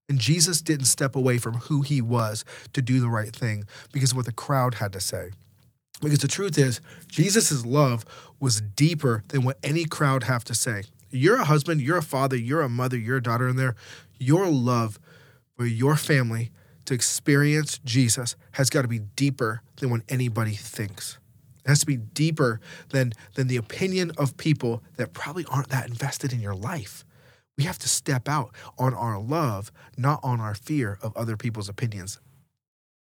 And 0.09 0.19
Jesus 0.19 0.61
didn't 0.61 0.87
step 0.87 1.15
away 1.15 1.39
from 1.39 1.55
who 1.55 1.83
he 1.83 2.03
was 2.03 2.45
to 2.73 2.83
do 2.83 3.01
the 3.01 3.09
right 3.09 3.35
thing 3.35 3.65
because 3.93 4.11
of 4.11 4.17
what 4.17 4.27
the 4.27 4.33
crowd 4.33 4.75
had 4.75 4.93
to 4.95 5.01
say. 5.01 5.31
Because 6.03 6.19
the 6.19 6.29
truth 6.29 6.59
is, 6.59 6.81
Jesus' 7.07 7.65
love 7.65 8.05
was 8.41 8.61
deeper 8.61 9.23
than 9.29 9.45
what 9.45 9.59
any 9.63 9.85
crowd 9.85 10.25
have 10.25 10.43
to 10.45 10.55
say. 10.55 10.83
You're 11.11 11.41
a 11.41 11.45
husband, 11.45 11.81
you're 11.81 11.99
a 11.99 12.03
father, 12.03 12.37
you're 12.37 12.63
a 12.63 12.69
mother, 12.69 12.97
you're 12.97 13.19
a 13.19 13.23
daughter 13.23 13.49
in 13.49 13.57
there. 13.57 13.77
Your 14.19 14.49
love 14.49 14.99
for 15.57 15.67
your 15.67 15.97
family 15.97 16.51
to 16.87 16.95
experience 16.95 17.79
Jesus 17.85 18.35
has 18.53 18.71
got 18.71 18.83
to 18.83 18.89
be 18.89 18.99
deeper 18.99 19.63
than 19.77 19.91
what 19.91 20.03
anybody 20.09 20.55
thinks. 20.55 21.19
It 21.65 21.69
has 21.69 21.81
to 21.81 21.87
be 21.87 21.99
deeper 21.99 22.61
than, 22.89 23.13
than 23.35 23.47
the 23.47 23.59
opinion 23.59 24.13
of 24.17 24.37
people 24.37 24.83
that 24.97 25.13
probably 25.13 25.45
aren't 25.51 25.69
that 25.69 25.89
invested 25.89 26.33
in 26.33 26.41
your 26.41 26.55
life. 26.55 27.05
We 27.61 27.67
have 27.67 27.79
to 27.81 27.91
step 27.91 28.27
out 28.27 28.55
on 28.79 28.95
our 28.95 29.21
love, 29.21 29.71
not 29.99 30.21
on 30.23 30.41
our 30.41 30.55
fear 30.55 30.99
of 31.03 31.15
other 31.15 31.37
people's 31.37 31.69
opinions. 31.69 32.19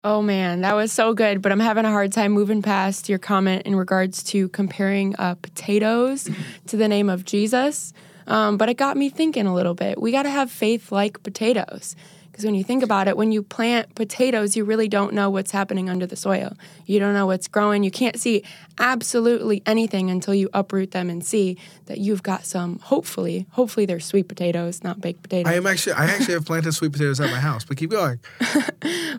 Oh 0.04 0.20
man, 0.20 0.60
that 0.60 0.74
was 0.74 0.92
so 0.92 1.14
good. 1.14 1.40
But 1.40 1.52
I'm 1.52 1.60
having 1.60 1.86
a 1.86 1.90
hard 1.90 2.12
time 2.12 2.32
moving 2.32 2.60
past 2.60 3.08
your 3.08 3.18
comment 3.18 3.62
in 3.64 3.74
regards 3.74 4.22
to 4.24 4.50
comparing 4.50 5.16
uh, 5.18 5.36
potatoes 5.36 6.28
to 6.66 6.76
the 6.76 6.86
name 6.86 7.08
of 7.08 7.24
Jesus. 7.24 7.94
Um, 8.26 8.58
but 8.58 8.68
it 8.68 8.74
got 8.74 8.98
me 8.98 9.08
thinking 9.08 9.46
a 9.46 9.54
little 9.54 9.72
bit. 9.72 9.98
We 9.98 10.12
got 10.12 10.24
to 10.24 10.30
have 10.30 10.50
faith 10.50 10.92
like 10.92 11.22
potatoes. 11.22 11.96
Because 12.42 12.48
when 12.48 12.56
you 12.56 12.64
think 12.64 12.82
about 12.82 13.06
it, 13.06 13.16
when 13.16 13.30
you 13.30 13.40
plant 13.44 13.94
potatoes, 13.94 14.56
you 14.56 14.64
really 14.64 14.88
don't 14.88 15.12
know 15.12 15.30
what's 15.30 15.52
happening 15.52 15.88
under 15.88 16.06
the 16.06 16.16
soil. 16.16 16.56
You 16.86 16.98
don't 16.98 17.14
know 17.14 17.26
what's 17.26 17.46
growing. 17.46 17.84
You 17.84 17.92
can't 17.92 18.18
see 18.18 18.42
absolutely 18.80 19.62
anything 19.64 20.10
until 20.10 20.34
you 20.34 20.50
uproot 20.52 20.90
them 20.90 21.08
and 21.08 21.24
see 21.24 21.56
that 21.86 21.98
you've 21.98 22.24
got 22.24 22.44
some. 22.44 22.80
Hopefully, 22.80 23.46
hopefully 23.50 23.86
they're 23.86 24.00
sweet 24.00 24.26
potatoes, 24.26 24.82
not 24.82 25.00
baked 25.00 25.22
potatoes. 25.22 25.52
I 25.52 25.54
am 25.54 25.68
actually 25.68 25.92
I 25.92 26.06
actually 26.06 26.34
have 26.34 26.44
planted 26.44 26.72
sweet 26.72 26.90
potatoes 26.90 27.20
at 27.20 27.30
my 27.30 27.38
house, 27.38 27.64
but 27.64 27.76
keep 27.76 27.90
going. 27.90 28.18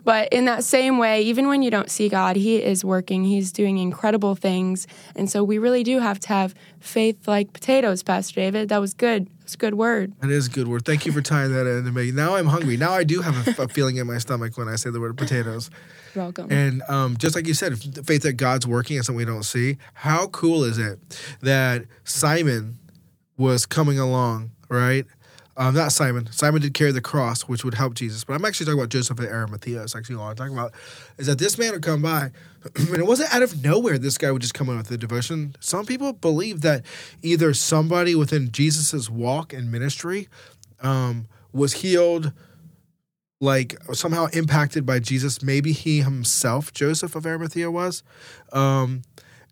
But 0.04 0.28
in 0.32 0.44
that 0.44 0.64
same 0.64 0.98
way, 0.98 1.22
even 1.22 1.48
when 1.48 1.62
you 1.62 1.70
don't 1.70 1.90
see 1.90 2.10
God, 2.10 2.36
He 2.36 2.62
is 2.62 2.84
working. 2.84 3.24
He's 3.24 3.50
doing 3.50 3.78
incredible 3.78 4.34
things. 4.34 4.86
And 5.16 5.30
so 5.30 5.42
we 5.42 5.56
really 5.56 5.82
do 5.82 5.98
have 6.00 6.20
to 6.20 6.28
have 6.28 6.54
faith 6.78 7.26
like 7.26 7.54
potatoes, 7.54 8.02
Pastor 8.02 8.34
David. 8.34 8.68
That 8.68 8.82
was 8.82 8.92
good. 8.92 9.28
It's 9.44 9.54
a 9.54 9.58
good 9.58 9.74
word. 9.74 10.14
That 10.20 10.30
is 10.30 10.46
a 10.46 10.50
good 10.50 10.68
word. 10.68 10.86
Thank 10.86 11.04
you 11.04 11.12
for 11.12 11.20
tying 11.20 11.52
that 11.52 11.66
into 11.66 11.92
me. 11.92 12.10
Now 12.10 12.36
I'm 12.36 12.46
hungry. 12.46 12.78
Now 12.78 12.92
I 12.92 13.04
do 13.04 13.20
have 13.20 13.58
a, 13.58 13.62
a 13.64 13.68
feeling 13.68 13.96
in 13.96 14.06
my 14.06 14.16
stomach 14.16 14.56
when 14.56 14.68
I 14.68 14.76
say 14.76 14.88
the 14.88 15.00
word 15.00 15.18
potatoes. 15.18 15.70
Welcome. 16.16 16.50
And 16.50 16.82
um, 16.88 17.18
just 17.18 17.36
like 17.36 17.46
you 17.46 17.52
said, 17.52 17.78
faith 18.06 18.22
that 18.22 18.34
God's 18.34 18.66
working 18.66 18.96
is 18.96 19.06
something 19.06 19.18
we 19.18 19.26
don't 19.26 19.42
see. 19.42 19.76
How 19.92 20.28
cool 20.28 20.64
is 20.64 20.78
it 20.78 20.98
that 21.42 21.84
Simon 22.04 22.78
was 23.36 23.66
coming 23.66 23.98
along, 23.98 24.52
right? 24.70 25.04
Um, 25.56 25.74
not 25.74 25.92
Simon. 25.92 26.28
Simon 26.32 26.60
did 26.62 26.74
carry 26.74 26.90
the 26.90 27.00
cross, 27.00 27.42
which 27.42 27.64
would 27.64 27.74
help 27.74 27.94
Jesus. 27.94 28.24
But 28.24 28.34
I'm 28.34 28.44
actually 28.44 28.66
talking 28.66 28.80
about 28.80 28.88
Joseph 28.88 29.18
of 29.18 29.24
Arimathea. 29.24 29.82
It's 29.82 29.94
actually 29.94 30.16
all 30.16 30.28
I'm 30.28 30.36
talking 30.36 30.52
about. 30.52 30.72
Is 31.16 31.26
that 31.28 31.38
this 31.38 31.58
man 31.58 31.72
would 31.72 31.82
come 31.82 32.02
by, 32.02 32.32
and 32.76 32.96
it 32.96 33.06
wasn't 33.06 33.32
out 33.32 33.42
of 33.42 33.62
nowhere 33.62 33.96
this 33.98 34.18
guy 34.18 34.32
would 34.32 34.42
just 34.42 34.54
come 34.54 34.68
in 34.68 34.76
with 34.76 34.88
the 34.88 34.98
devotion. 34.98 35.54
Some 35.60 35.86
people 35.86 36.12
believe 36.12 36.62
that 36.62 36.84
either 37.22 37.54
somebody 37.54 38.14
within 38.14 38.50
Jesus's 38.50 39.08
walk 39.08 39.52
and 39.52 39.70
ministry 39.70 40.28
um, 40.80 41.26
was 41.52 41.74
healed, 41.74 42.32
like 43.40 43.76
somehow 43.92 44.26
impacted 44.32 44.84
by 44.84 44.98
Jesus. 44.98 45.40
Maybe 45.40 45.72
he 45.72 46.00
himself, 46.00 46.72
Joseph 46.72 47.14
of 47.14 47.26
Arimathea, 47.26 47.70
was. 47.70 48.02
Um, 48.52 49.02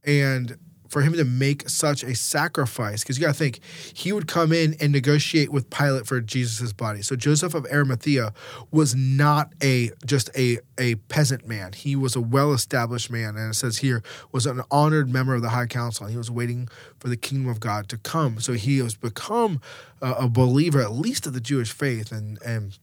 and 0.04 0.58
for 0.92 1.00
him 1.00 1.14
to 1.14 1.24
make 1.24 1.70
such 1.70 2.04
a 2.04 2.14
sacrifice, 2.14 3.02
because 3.02 3.16
you 3.16 3.24
got 3.24 3.32
to 3.32 3.38
think, 3.38 3.60
he 3.94 4.12
would 4.12 4.28
come 4.28 4.52
in 4.52 4.76
and 4.78 4.92
negotiate 4.92 5.50
with 5.50 5.70
Pilate 5.70 6.06
for 6.06 6.20
Jesus' 6.20 6.74
body. 6.74 7.00
So 7.00 7.16
Joseph 7.16 7.54
of 7.54 7.64
Arimathea 7.72 8.34
was 8.70 8.94
not 8.94 9.54
a 9.62 9.90
just 10.04 10.28
a, 10.36 10.58
a 10.78 10.96
peasant 11.08 11.48
man. 11.48 11.72
He 11.72 11.96
was 11.96 12.14
a 12.14 12.20
well-established 12.20 13.10
man, 13.10 13.36
and 13.36 13.52
it 13.52 13.54
says 13.54 13.78
here, 13.78 14.02
was 14.32 14.44
an 14.44 14.60
honored 14.70 15.10
member 15.10 15.34
of 15.34 15.40
the 15.40 15.48
high 15.48 15.66
council. 15.66 16.08
He 16.08 16.18
was 16.18 16.30
waiting 16.30 16.68
for 16.98 17.08
the 17.08 17.16
kingdom 17.16 17.48
of 17.48 17.58
God 17.58 17.88
to 17.88 17.96
come. 17.96 18.38
So 18.38 18.52
he 18.52 18.76
has 18.78 18.94
become 18.94 19.62
a, 20.02 20.12
a 20.12 20.28
believer, 20.28 20.82
at 20.82 20.92
least 20.92 21.26
of 21.26 21.32
the 21.32 21.40
Jewish 21.40 21.72
faith. 21.72 22.12
And, 22.12 22.38
and 22.42 22.76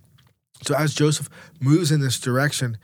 so 0.64 0.74
as 0.74 0.96
Joseph 0.96 1.30
moves 1.60 1.92
in 1.92 2.02
this 2.02 2.20
direction, 2.20 2.80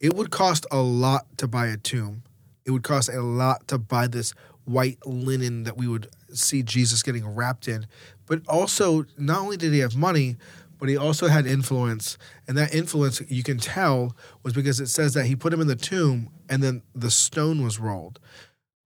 it 0.00 0.14
would 0.14 0.30
cost 0.30 0.64
a 0.70 0.80
lot 0.80 1.26
to 1.36 1.46
buy 1.46 1.66
a 1.66 1.76
tomb. 1.76 2.22
It 2.64 2.72
would 2.72 2.82
cost 2.82 3.08
a 3.08 3.20
lot 3.20 3.68
to 3.68 3.78
buy 3.78 4.06
this 4.06 4.32
white 4.64 4.98
linen 5.06 5.64
that 5.64 5.76
we 5.76 5.88
would 5.88 6.08
see 6.32 6.62
Jesus 6.62 7.02
getting 7.02 7.26
wrapped 7.26 7.68
in. 7.68 7.86
But 8.26 8.46
also, 8.48 9.04
not 9.18 9.40
only 9.40 9.56
did 9.56 9.72
he 9.72 9.80
have 9.80 9.96
money, 9.96 10.36
but 10.78 10.88
he 10.88 10.96
also 10.96 11.28
had 11.28 11.46
influence. 11.46 12.16
And 12.48 12.56
that 12.56 12.74
influence, 12.74 13.20
you 13.28 13.42
can 13.42 13.58
tell, 13.58 14.16
was 14.42 14.54
because 14.54 14.80
it 14.80 14.86
says 14.86 15.14
that 15.14 15.26
he 15.26 15.36
put 15.36 15.52
him 15.52 15.60
in 15.60 15.66
the 15.66 15.76
tomb 15.76 16.30
and 16.48 16.62
then 16.62 16.82
the 16.94 17.10
stone 17.10 17.62
was 17.62 17.78
rolled. 17.78 18.18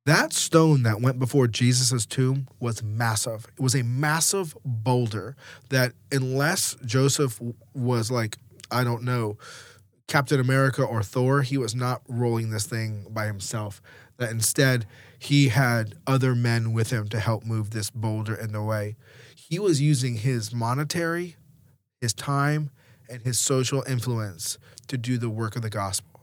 That 0.07 0.35
stone 0.35 0.83
that 0.83 1.01
went 1.01 1.19
before 1.19 1.47
Jesus' 1.47 2.05
tomb 2.05 2.49
was 2.61 2.83
massive. 2.83 3.47
It 3.57 3.63
was 3.63 3.75
a 3.75 3.83
massive 3.83 4.55
boulder 4.65 5.35
that, 5.71 5.93
unless 6.13 6.77
Joseph 6.85 7.41
was 7.73 8.11
like, 8.11 8.37
I 8.71 8.85
don't 8.85 9.03
know, 9.03 9.39
Captain 10.07 10.39
America 10.39 10.83
or 10.83 11.03
Thor, 11.03 11.43
he 11.43 11.57
was 11.57 11.75
not 11.75 12.03
rolling 12.09 12.51
this 12.51 12.67
thing 12.67 13.07
by 13.11 13.27
himself. 13.27 13.81
That 14.19 14.31
instead, 14.31 14.87
he 15.19 15.49
had 15.49 15.95
other 16.07 16.35
men 16.35 16.73
with 16.73 16.91
him 16.91 17.09
to 17.09 17.19
help 17.19 17.45
move 17.45 17.71
this 17.71 17.91
boulder 17.91 18.35
in 18.35 18.53
the 18.53 18.63
way. 18.63 18.97
He 19.35 19.59
was 19.59 19.81
using 19.81 20.17
his 20.17 20.55
monetary, 20.55 21.37
his 22.01 22.13
time, 22.13 22.71
and 23.09 23.23
his 23.23 23.39
social 23.39 23.83
influence 23.89 24.59
to 24.89 24.97
do 24.97 25.19
the 25.19 25.31
work 25.31 25.57
of 25.57 25.63
the 25.63 25.71
gospel. 25.71 26.21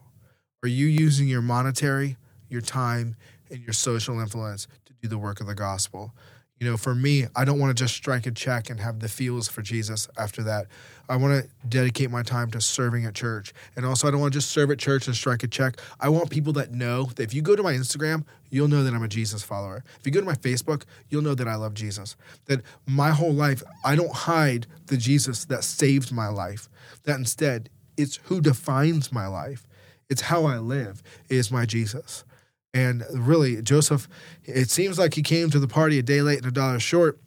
Are 0.63 0.69
you 0.69 0.85
using 0.85 1.27
your 1.27 1.41
monetary, 1.41 2.17
your 2.49 2.61
time, 2.61 3.15
and 3.49 3.59
your 3.59 3.73
social 3.73 4.19
influence 4.19 4.67
to 4.85 4.93
do 5.01 5.07
the 5.07 5.17
work 5.17 5.41
of 5.41 5.47
the 5.47 5.55
gospel? 5.55 6.13
You 6.61 6.69
know, 6.69 6.77
for 6.77 6.93
me, 6.93 7.25
I 7.35 7.43
don't 7.43 7.57
want 7.57 7.75
to 7.75 7.83
just 7.83 7.95
strike 7.95 8.27
a 8.27 8.31
check 8.31 8.69
and 8.69 8.79
have 8.79 8.99
the 8.99 9.09
feels 9.09 9.47
for 9.47 9.63
Jesus 9.63 10.07
after 10.15 10.43
that. 10.43 10.67
I 11.09 11.15
want 11.15 11.43
to 11.43 11.49
dedicate 11.67 12.11
my 12.11 12.21
time 12.21 12.51
to 12.51 12.61
serving 12.61 13.03
at 13.05 13.15
church. 13.15 13.51
And 13.75 13.83
also, 13.83 14.07
I 14.07 14.11
don't 14.11 14.19
want 14.19 14.31
to 14.31 14.37
just 14.37 14.51
serve 14.51 14.69
at 14.69 14.77
church 14.77 15.07
and 15.07 15.15
strike 15.15 15.41
a 15.41 15.47
check. 15.47 15.81
I 15.99 16.09
want 16.09 16.29
people 16.29 16.53
that 16.53 16.71
know 16.71 17.05
that 17.15 17.23
if 17.23 17.33
you 17.33 17.41
go 17.41 17.55
to 17.55 17.63
my 17.63 17.73
Instagram, 17.73 18.25
you'll 18.51 18.67
know 18.67 18.83
that 18.83 18.93
I'm 18.93 19.01
a 19.01 19.07
Jesus 19.07 19.41
follower. 19.41 19.83
If 19.99 20.05
you 20.05 20.11
go 20.11 20.19
to 20.19 20.25
my 20.27 20.35
Facebook, 20.35 20.83
you'll 21.09 21.23
know 21.23 21.33
that 21.33 21.47
I 21.47 21.55
love 21.55 21.73
Jesus. 21.73 22.15
That 22.45 22.61
my 22.85 23.09
whole 23.09 23.33
life, 23.33 23.63
I 23.83 23.95
don't 23.95 24.13
hide 24.13 24.67
the 24.85 24.97
Jesus 24.97 25.45
that 25.45 25.63
saved 25.63 26.11
my 26.11 26.27
life. 26.27 26.69
That 27.05 27.17
instead, 27.17 27.71
it's 27.97 28.19
who 28.25 28.39
defines 28.39 29.11
my 29.11 29.25
life. 29.25 29.65
It's 30.11 30.21
how 30.21 30.45
I 30.45 30.59
live 30.59 31.01
is 31.27 31.49
my 31.49 31.65
Jesus. 31.65 32.23
And 32.73 33.03
really, 33.13 33.61
Joseph, 33.61 34.07
it 34.45 34.69
seems 34.69 34.97
like 34.97 35.13
he 35.13 35.23
came 35.23 35.49
to 35.49 35.59
the 35.59 35.67
party 35.67 35.99
a 35.99 36.03
day 36.03 36.21
late 36.21 36.37
and 36.37 36.47
a 36.47 36.51
dollar 36.51 36.79
short 36.79 37.19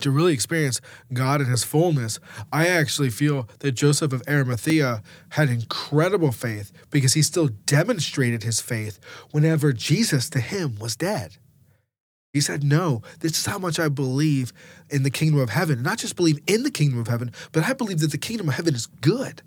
to 0.00 0.10
really 0.10 0.32
experience 0.32 0.80
God 1.12 1.40
in 1.40 1.48
his 1.48 1.64
fullness. 1.64 2.20
I 2.52 2.68
actually 2.68 3.10
feel 3.10 3.48
that 3.60 3.72
Joseph 3.72 4.12
of 4.12 4.22
Arimathea 4.28 5.02
had 5.30 5.48
incredible 5.48 6.32
faith 6.32 6.72
because 6.90 7.14
he 7.14 7.22
still 7.22 7.48
demonstrated 7.66 8.42
his 8.42 8.60
faith 8.60 9.00
whenever 9.32 9.72
Jesus 9.72 10.30
to 10.30 10.40
him 10.40 10.78
was 10.78 10.96
dead. 10.96 11.36
He 12.32 12.40
said, 12.40 12.62
No, 12.62 13.02
this 13.20 13.38
is 13.38 13.46
how 13.46 13.58
much 13.58 13.80
I 13.80 13.88
believe 13.88 14.52
in 14.90 15.02
the 15.02 15.10
kingdom 15.10 15.40
of 15.40 15.50
heaven. 15.50 15.82
Not 15.82 15.98
just 15.98 16.14
believe 16.14 16.38
in 16.46 16.62
the 16.62 16.70
kingdom 16.70 17.00
of 17.00 17.08
heaven, 17.08 17.32
but 17.52 17.64
I 17.64 17.72
believe 17.72 18.00
that 18.00 18.12
the 18.12 18.18
kingdom 18.18 18.48
of 18.48 18.54
heaven 18.54 18.74
is 18.74 18.86
good. 18.86 19.42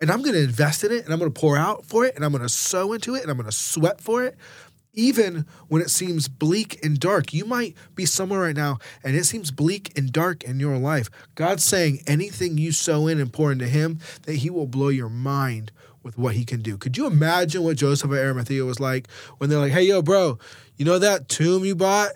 And 0.00 0.10
I'm 0.10 0.22
going 0.22 0.34
to 0.34 0.42
invest 0.42 0.82
in 0.82 0.90
it 0.90 1.04
and 1.04 1.12
I'm 1.12 1.20
going 1.20 1.32
to 1.32 1.40
pour 1.40 1.56
out 1.56 1.84
for 1.84 2.04
it 2.04 2.16
and 2.16 2.24
I'm 2.24 2.32
going 2.32 2.42
to 2.42 2.48
sow 2.48 2.92
into 2.92 3.14
it 3.14 3.22
and 3.22 3.30
I'm 3.30 3.36
going 3.36 3.48
to 3.48 3.56
sweat 3.56 4.00
for 4.00 4.24
it 4.24 4.36
even 4.92 5.46
when 5.68 5.82
it 5.82 5.90
seems 5.90 6.28
bleak 6.28 6.84
and 6.84 6.98
dark. 6.98 7.32
You 7.32 7.44
might 7.44 7.74
be 7.94 8.04
somewhere 8.06 8.40
right 8.40 8.56
now 8.56 8.78
and 9.02 9.16
it 9.16 9.24
seems 9.24 9.50
bleak 9.50 9.96
and 9.96 10.12
dark 10.12 10.44
in 10.44 10.60
your 10.60 10.76
life. 10.78 11.10
God's 11.34 11.64
saying 11.64 12.02
anything 12.06 12.58
you 12.58 12.72
sow 12.72 13.06
in 13.06 13.20
and 13.20 13.32
pour 13.32 13.52
into 13.52 13.66
Him, 13.66 14.00
that 14.22 14.34
He 14.36 14.50
will 14.50 14.66
blow 14.66 14.88
your 14.88 15.08
mind 15.08 15.72
with 16.02 16.18
what 16.18 16.34
He 16.34 16.44
can 16.44 16.60
do. 16.60 16.76
Could 16.76 16.96
you 16.96 17.06
imagine 17.06 17.62
what 17.62 17.76
Joseph 17.76 18.10
of 18.10 18.16
Arimathea 18.16 18.64
was 18.64 18.80
like 18.80 19.08
when 19.38 19.48
they're 19.48 19.58
like, 19.58 19.72
hey, 19.72 19.84
yo, 19.84 20.02
bro, 20.02 20.38
you 20.76 20.84
know 20.84 20.98
that 20.98 21.28
tomb 21.28 21.64
you 21.64 21.74
bought? 21.74 22.12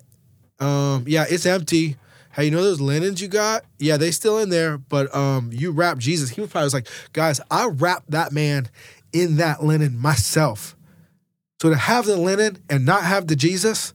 Um, 0.61 1.05
yeah, 1.07 1.25
it's 1.29 1.47
empty. 1.47 1.97
Hey, 2.33 2.47
you 2.47 2.51
know 2.51 2.63
those 2.63 2.83
linens 2.83 3.23
you 3.23 3.29
got? 3.29 3.65
Yeah, 3.79 3.97
they 3.97 4.11
still 4.11 4.39
in 4.39 4.51
there, 4.51 4.77
but 4.77 5.15
um, 5.15 5.51
you 5.53 5.71
wrapped 5.71 6.01
Jesus. 6.01 6.29
He 6.29 6.43
was 6.43 6.51
probably 6.51 6.69
like, 6.71 6.89
guys, 7.15 7.41
I 7.51 7.69
wrapped 7.69 8.11
that 8.11 8.31
man 8.31 8.69
in 9.13 9.37
that 9.37 9.65
linen 9.65 9.99
myself. 9.99 10.76
So 11.61 11.71
to 11.71 11.77
have 11.77 12.05
the 12.05 12.17
linen 12.17 12.59
and 12.69 12.85
not 12.85 13.03
have 13.03 13.27
the 13.27 13.37
Jesus, 13.37 13.95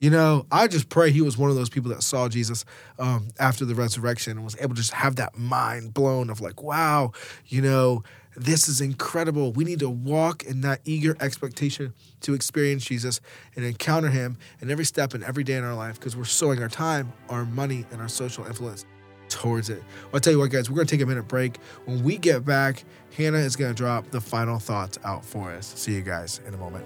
you 0.00 0.10
know, 0.10 0.46
I 0.50 0.68
just 0.68 0.88
pray 0.88 1.10
he 1.10 1.20
was 1.20 1.36
one 1.36 1.50
of 1.50 1.56
those 1.56 1.68
people 1.68 1.90
that 1.90 2.02
saw 2.02 2.28
Jesus 2.28 2.64
um, 2.98 3.28
after 3.38 3.64
the 3.64 3.74
resurrection 3.74 4.32
and 4.32 4.44
was 4.44 4.56
able 4.58 4.74
to 4.74 4.80
just 4.80 4.92
have 4.92 5.16
that 5.16 5.36
mind 5.36 5.94
blown 5.94 6.30
of 6.30 6.40
like, 6.40 6.62
wow, 6.62 7.12
you 7.46 7.62
know, 7.62 8.02
this 8.36 8.68
is 8.68 8.80
incredible. 8.80 9.52
We 9.52 9.64
need 9.64 9.78
to 9.80 9.88
walk 9.88 10.42
in 10.42 10.62
that 10.62 10.80
eager 10.84 11.16
expectation 11.20 11.94
to 12.22 12.34
experience 12.34 12.84
Jesus 12.84 13.20
and 13.54 13.64
encounter 13.64 14.08
him 14.08 14.38
in 14.60 14.70
every 14.70 14.84
step 14.84 15.14
and 15.14 15.22
every 15.22 15.44
day 15.44 15.54
in 15.54 15.64
our 15.64 15.74
life 15.74 15.98
because 15.98 16.16
we're 16.16 16.24
sowing 16.24 16.60
our 16.60 16.68
time, 16.68 17.12
our 17.28 17.44
money, 17.44 17.86
and 17.92 18.00
our 18.00 18.08
social 18.08 18.44
influence 18.46 18.84
towards 19.28 19.70
it. 19.70 19.82
Well, 20.04 20.10
I'll 20.14 20.20
tell 20.20 20.32
you 20.32 20.38
what, 20.38 20.50
guys, 20.50 20.70
we're 20.70 20.76
going 20.76 20.86
to 20.86 20.96
take 20.96 21.02
a 21.02 21.06
minute 21.06 21.28
break. 21.28 21.58
When 21.84 22.02
we 22.02 22.16
get 22.18 22.44
back, 22.44 22.84
Hannah 23.16 23.38
is 23.38 23.56
going 23.56 23.72
to 23.72 23.76
drop 23.76 24.10
the 24.10 24.20
final 24.20 24.58
thoughts 24.58 24.98
out 25.04 25.24
for 25.24 25.50
us. 25.50 25.72
See 25.76 25.94
you 25.94 26.02
guys 26.02 26.40
in 26.46 26.54
a 26.54 26.56
moment. 26.56 26.84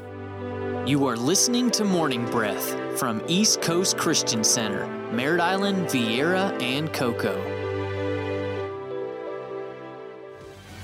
You 0.89 1.07
are 1.07 1.17
listening 1.17 1.71
to 1.73 1.85
Morning 1.85 2.25
Breath 2.27 2.99
from 2.99 3.23
East 3.29 3.63
Coast 3.63 3.99
Christian 3.99 4.43
Center, 4.43 4.87
Merritt 5.13 5.41
Island, 5.41 5.87
Viera, 5.89 6.61
and 6.63 6.93
Cocoa. 6.93 7.68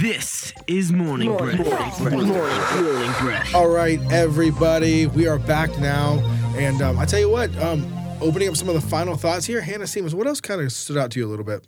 This 0.00 0.52
is 0.68 0.92
Morning 0.92 1.36
Breath. 1.36 1.58
Morning 2.00 2.28
Breath. 2.28 3.54
All 3.54 3.68
right, 3.68 3.98
everybody, 4.12 5.06
we 5.06 5.26
are 5.26 5.40
back 5.40 5.76
now, 5.78 6.20
and 6.56 6.80
um, 6.80 7.00
I 7.00 7.04
tell 7.04 7.18
you 7.18 7.28
what, 7.28 7.56
um, 7.60 7.84
opening 8.20 8.48
up 8.48 8.56
some 8.56 8.68
of 8.68 8.74
the 8.74 8.80
final 8.80 9.16
thoughts 9.16 9.44
here, 9.44 9.60
Hannah 9.60 9.88
Siemens, 9.88 10.14
what 10.14 10.28
else 10.28 10.40
kind 10.40 10.60
of 10.60 10.70
stood 10.70 10.98
out 10.98 11.10
to 11.12 11.18
you 11.18 11.26
a 11.26 11.30
little 11.30 11.44
bit? 11.44 11.66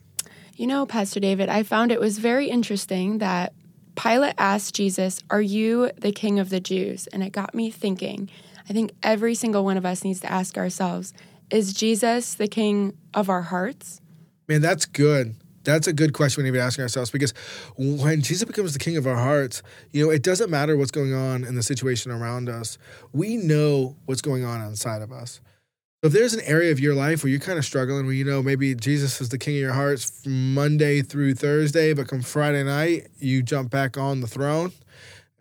You 0.54 0.68
know, 0.68 0.86
Pastor 0.86 1.18
David, 1.18 1.48
I 1.48 1.64
found 1.64 1.90
it 1.90 1.98
was 1.98 2.18
very 2.18 2.48
interesting 2.48 3.18
that 3.18 3.52
Pilate 3.96 4.34
asked 4.38 4.76
Jesus, 4.76 5.20
Are 5.28 5.42
you 5.42 5.90
the 5.98 6.12
king 6.12 6.38
of 6.38 6.50
the 6.50 6.60
Jews? 6.60 7.08
And 7.08 7.24
it 7.24 7.30
got 7.30 7.52
me 7.52 7.68
thinking. 7.68 8.30
I 8.68 8.72
think 8.72 8.92
every 9.02 9.34
single 9.34 9.64
one 9.64 9.76
of 9.76 9.84
us 9.84 10.04
needs 10.04 10.20
to 10.20 10.30
ask 10.30 10.56
ourselves, 10.56 11.12
Is 11.50 11.72
Jesus 11.72 12.34
the 12.34 12.46
king 12.46 12.96
of 13.12 13.28
our 13.28 13.42
hearts? 13.42 14.00
Man, 14.46 14.60
that's 14.60 14.86
good. 14.86 15.34
That's 15.64 15.86
a 15.86 15.92
good 15.92 16.12
question 16.12 16.42
we 16.42 16.48
need 16.48 16.54
to 16.54 16.58
be 16.58 16.62
asking 16.62 16.82
ourselves 16.82 17.10
because 17.10 17.34
when 17.76 18.22
Jesus 18.22 18.44
becomes 18.44 18.72
the 18.72 18.78
king 18.78 18.96
of 18.96 19.06
our 19.06 19.16
hearts, 19.16 19.62
you 19.92 20.04
know, 20.04 20.10
it 20.10 20.22
doesn't 20.22 20.50
matter 20.50 20.76
what's 20.76 20.90
going 20.90 21.12
on 21.12 21.44
in 21.44 21.54
the 21.54 21.62
situation 21.62 22.10
around 22.10 22.48
us. 22.48 22.78
We 23.12 23.36
know 23.36 23.96
what's 24.06 24.22
going 24.22 24.44
on 24.44 24.62
inside 24.62 25.02
of 25.02 25.12
us. 25.12 25.40
So 26.02 26.06
if 26.06 26.14
there's 26.14 26.32
an 26.32 26.40
area 26.44 26.72
of 26.72 26.80
your 26.80 26.94
life 26.94 27.22
where 27.22 27.30
you're 27.30 27.40
kind 27.40 27.58
of 27.58 27.64
struggling, 27.64 28.06
where 28.06 28.14
you 28.14 28.24
know 28.24 28.42
maybe 28.42 28.74
Jesus 28.74 29.20
is 29.20 29.28
the 29.28 29.36
king 29.36 29.56
of 29.56 29.60
your 29.60 29.72
hearts 29.74 30.22
Monday 30.24 31.02
through 31.02 31.34
Thursday, 31.34 31.92
but 31.92 32.08
come 32.08 32.22
Friday 32.22 32.64
night, 32.64 33.08
you 33.18 33.42
jump 33.42 33.70
back 33.70 33.98
on 33.98 34.22
the 34.22 34.26
throne 34.26 34.72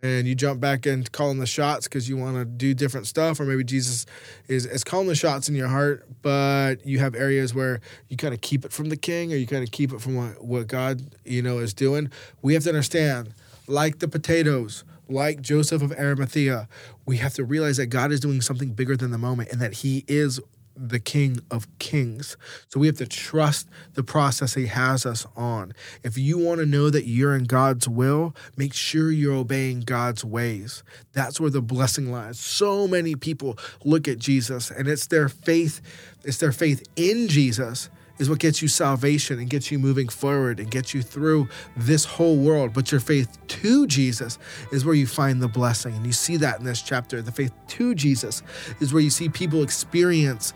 and 0.02 0.26
you 0.26 0.34
jump 0.34 0.60
back 0.60 0.86
in 0.86 1.04
calling 1.04 1.38
the 1.38 1.46
shots 1.46 1.86
because 1.86 2.08
you 2.08 2.16
want 2.16 2.36
to 2.36 2.44
do 2.44 2.74
different 2.74 3.06
stuff, 3.06 3.38
or 3.38 3.44
maybe 3.44 3.64
Jesus 3.64 4.06
is, 4.48 4.66
is 4.66 4.82
calling 4.82 5.08
the 5.08 5.14
shots 5.14 5.48
in 5.48 5.54
your 5.54 5.68
heart, 5.68 6.06
but 6.22 6.76
you 6.86 6.98
have 6.98 7.14
areas 7.14 7.54
where 7.54 7.80
you 8.08 8.16
kind 8.16 8.32
of 8.32 8.40
keep 8.40 8.64
it 8.64 8.72
from 8.72 8.88
the 8.88 8.96
king 8.96 9.32
or 9.32 9.36
you 9.36 9.46
kind 9.46 9.62
of 9.62 9.70
keep 9.70 9.92
it 9.92 10.00
from 10.00 10.16
what, 10.16 10.42
what 10.42 10.66
God, 10.66 11.02
you 11.24 11.42
know, 11.42 11.58
is 11.58 11.74
doing. 11.74 12.10
We 12.42 12.54
have 12.54 12.62
to 12.64 12.70
understand, 12.70 13.34
like 13.66 13.98
the 13.98 14.08
potatoes, 14.08 14.84
like 15.08 15.42
Joseph 15.42 15.82
of 15.82 15.92
Arimathea, 15.92 16.68
we 17.04 17.18
have 17.18 17.34
to 17.34 17.44
realize 17.44 17.76
that 17.76 17.86
God 17.86 18.12
is 18.12 18.20
doing 18.20 18.40
something 18.40 18.70
bigger 18.70 18.96
than 18.96 19.10
the 19.10 19.18
moment 19.18 19.50
and 19.50 19.60
that 19.60 19.74
he 19.74 20.04
is 20.08 20.40
the 20.88 20.98
King 20.98 21.40
of 21.50 21.66
Kings. 21.78 22.36
So 22.68 22.80
we 22.80 22.86
have 22.86 22.96
to 22.96 23.06
trust 23.06 23.68
the 23.94 24.02
process 24.02 24.54
He 24.54 24.66
has 24.66 25.04
us 25.04 25.26
on. 25.36 25.74
If 26.02 26.16
you 26.16 26.38
want 26.38 26.60
to 26.60 26.66
know 26.66 26.88
that 26.90 27.06
you're 27.06 27.36
in 27.36 27.44
God's 27.44 27.88
will, 27.88 28.34
make 28.56 28.72
sure 28.72 29.10
you're 29.10 29.34
obeying 29.34 29.80
God's 29.80 30.24
ways. 30.24 30.82
That's 31.12 31.38
where 31.38 31.50
the 31.50 31.62
blessing 31.62 32.10
lies. 32.10 32.38
So 32.38 32.88
many 32.88 33.14
people 33.14 33.58
look 33.84 34.08
at 34.08 34.18
Jesus 34.18 34.70
and 34.70 34.88
it's 34.88 35.06
their 35.06 35.28
faith, 35.28 35.80
it's 36.24 36.38
their 36.38 36.52
faith 36.52 36.82
in 36.96 37.28
Jesus 37.28 37.90
is 38.20 38.28
what 38.28 38.38
gets 38.38 38.62
you 38.62 38.68
salvation 38.68 39.38
and 39.38 39.48
gets 39.48 39.70
you 39.70 39.78
moving 39.78 40.08
forward 40.08 40.60
and 40.60 40.70
gets 40.70 40.94
you 40.94 41.02
through 41.02 41.48
this 41.76 42.04
whole 42.04 42.36
world. 42.36 42.72
But 42.72 42.92
your 42.92 43.00
faith 43.00 43.38
to 43.48 43.86
Jesus 43.86 44.38
is 44.70 44.84
where 44.84 44.94
you 44.94 45.06
find 45.06 45.42
the 45.42 45.48
blessing. 45.48 45.94
And 45.94 46.06
you 46.06 46.12
see 46.12 46.36
that 46.36 46.60
in 46.60 46.64
this 46.64 46.82
chapter. 46.82 47.22
The 47.22 47.32
faith 47.32 47.52
to 47.68 47.94
Jesus 47.94 48.42
is 48.80 48.92
where 48.92 49.02
you 49.02 49.10
see 49.10 49.28
people 49.28 49.62
experience 49.62 50.52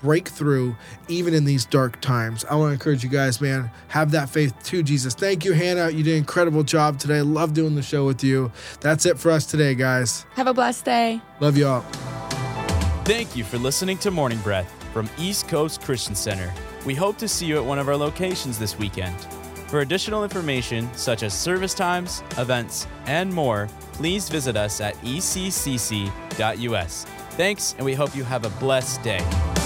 breakthrough 0.00 0.74
even 1.08 1.34
in 1.34 1.44
these 1.44 1.66
dark 1.66 2.00
times. 2.00 2.44
I 2.44 2.54
want 2.54 2.70
to 2.70 2.72
encourage 2.74 3.02
you 3.02 3.10
guys, 3.10 3.40
man, 3.40 3.70
have 3.88 4.12
that 4.12 4.30
faith 4.30 4.54
to 4.64 4.82
Jesus. 4.82 5.14
Thank 5.14 5.44
you, 5.44 5.52
Hannah. 5.52 5.90
You 5.90 6.04
did 6.04 6.12
an 6.12 6.18
incredible 6.18 6.62
job 6.62 6.98
today. 6.98 7.22
Love 7.22 7.54
doing 7.54 7.74
the 7.74 7.82
show 7.82 8.06
with 8.06 8.22
you. 8.22 8.52
That's 8.80 9.04
it 9.04 9.18
for 9.18 9.30
us 9.30 9.46
today, 9.46 9.74
guys. 9.74 10.24
Have 10.34 10.46
a 10.46 10.54
blessed 10.54 10.84
day. 10.84 11.20
Love 11.40 11.56
y'all. 11.56 11.80
Thank 13.04 13.34
you 13.34 13.42
for 13.42 13.58
listening 13.58 13.98
to 13.98 14.10
Morning 14.10 14.38
Breath 14.38 14.72
from 14.92 15.10
East 15.18 15.48
Coast 15.48 15.82
Christian 15.82 16.14
Center. 16.14 16.52
We 16.84 16.94
hope 16.94 17.18
to 17.18 17.28
see 17.28 17.46
you 17.46 17.56
at 17.56 17.64
one 17.64 17.78
of 17.78 17.88
our 17.88 17.96
locations 17.96 18.58
this 18.58 18.78
weekend. 18.78 19.18
For 19.68 19.80
additional 19.80 20.24
information, 20.24 20.92
such 20.94 21.22
as 21.22 21.32
service 21.32 21.74
times, 21.74 22.22
events, 22.38 22.86
and 23.06 23.32
more, 23.32 23.68
please 23.92 24.28
visit 24.28 24.56
us 24.56 24.80
at 24.80 24.96
eccc.us. 24.96 27.04
Thanks, 27.30 27.74
and 27.76 27.84
we 27.84 27.94
hope 27.94 28.16
you 28.16 28.24
have 28.24 28.44
a 28.44 28.50
blessed 28.58 29.02
day. 29.02 29.59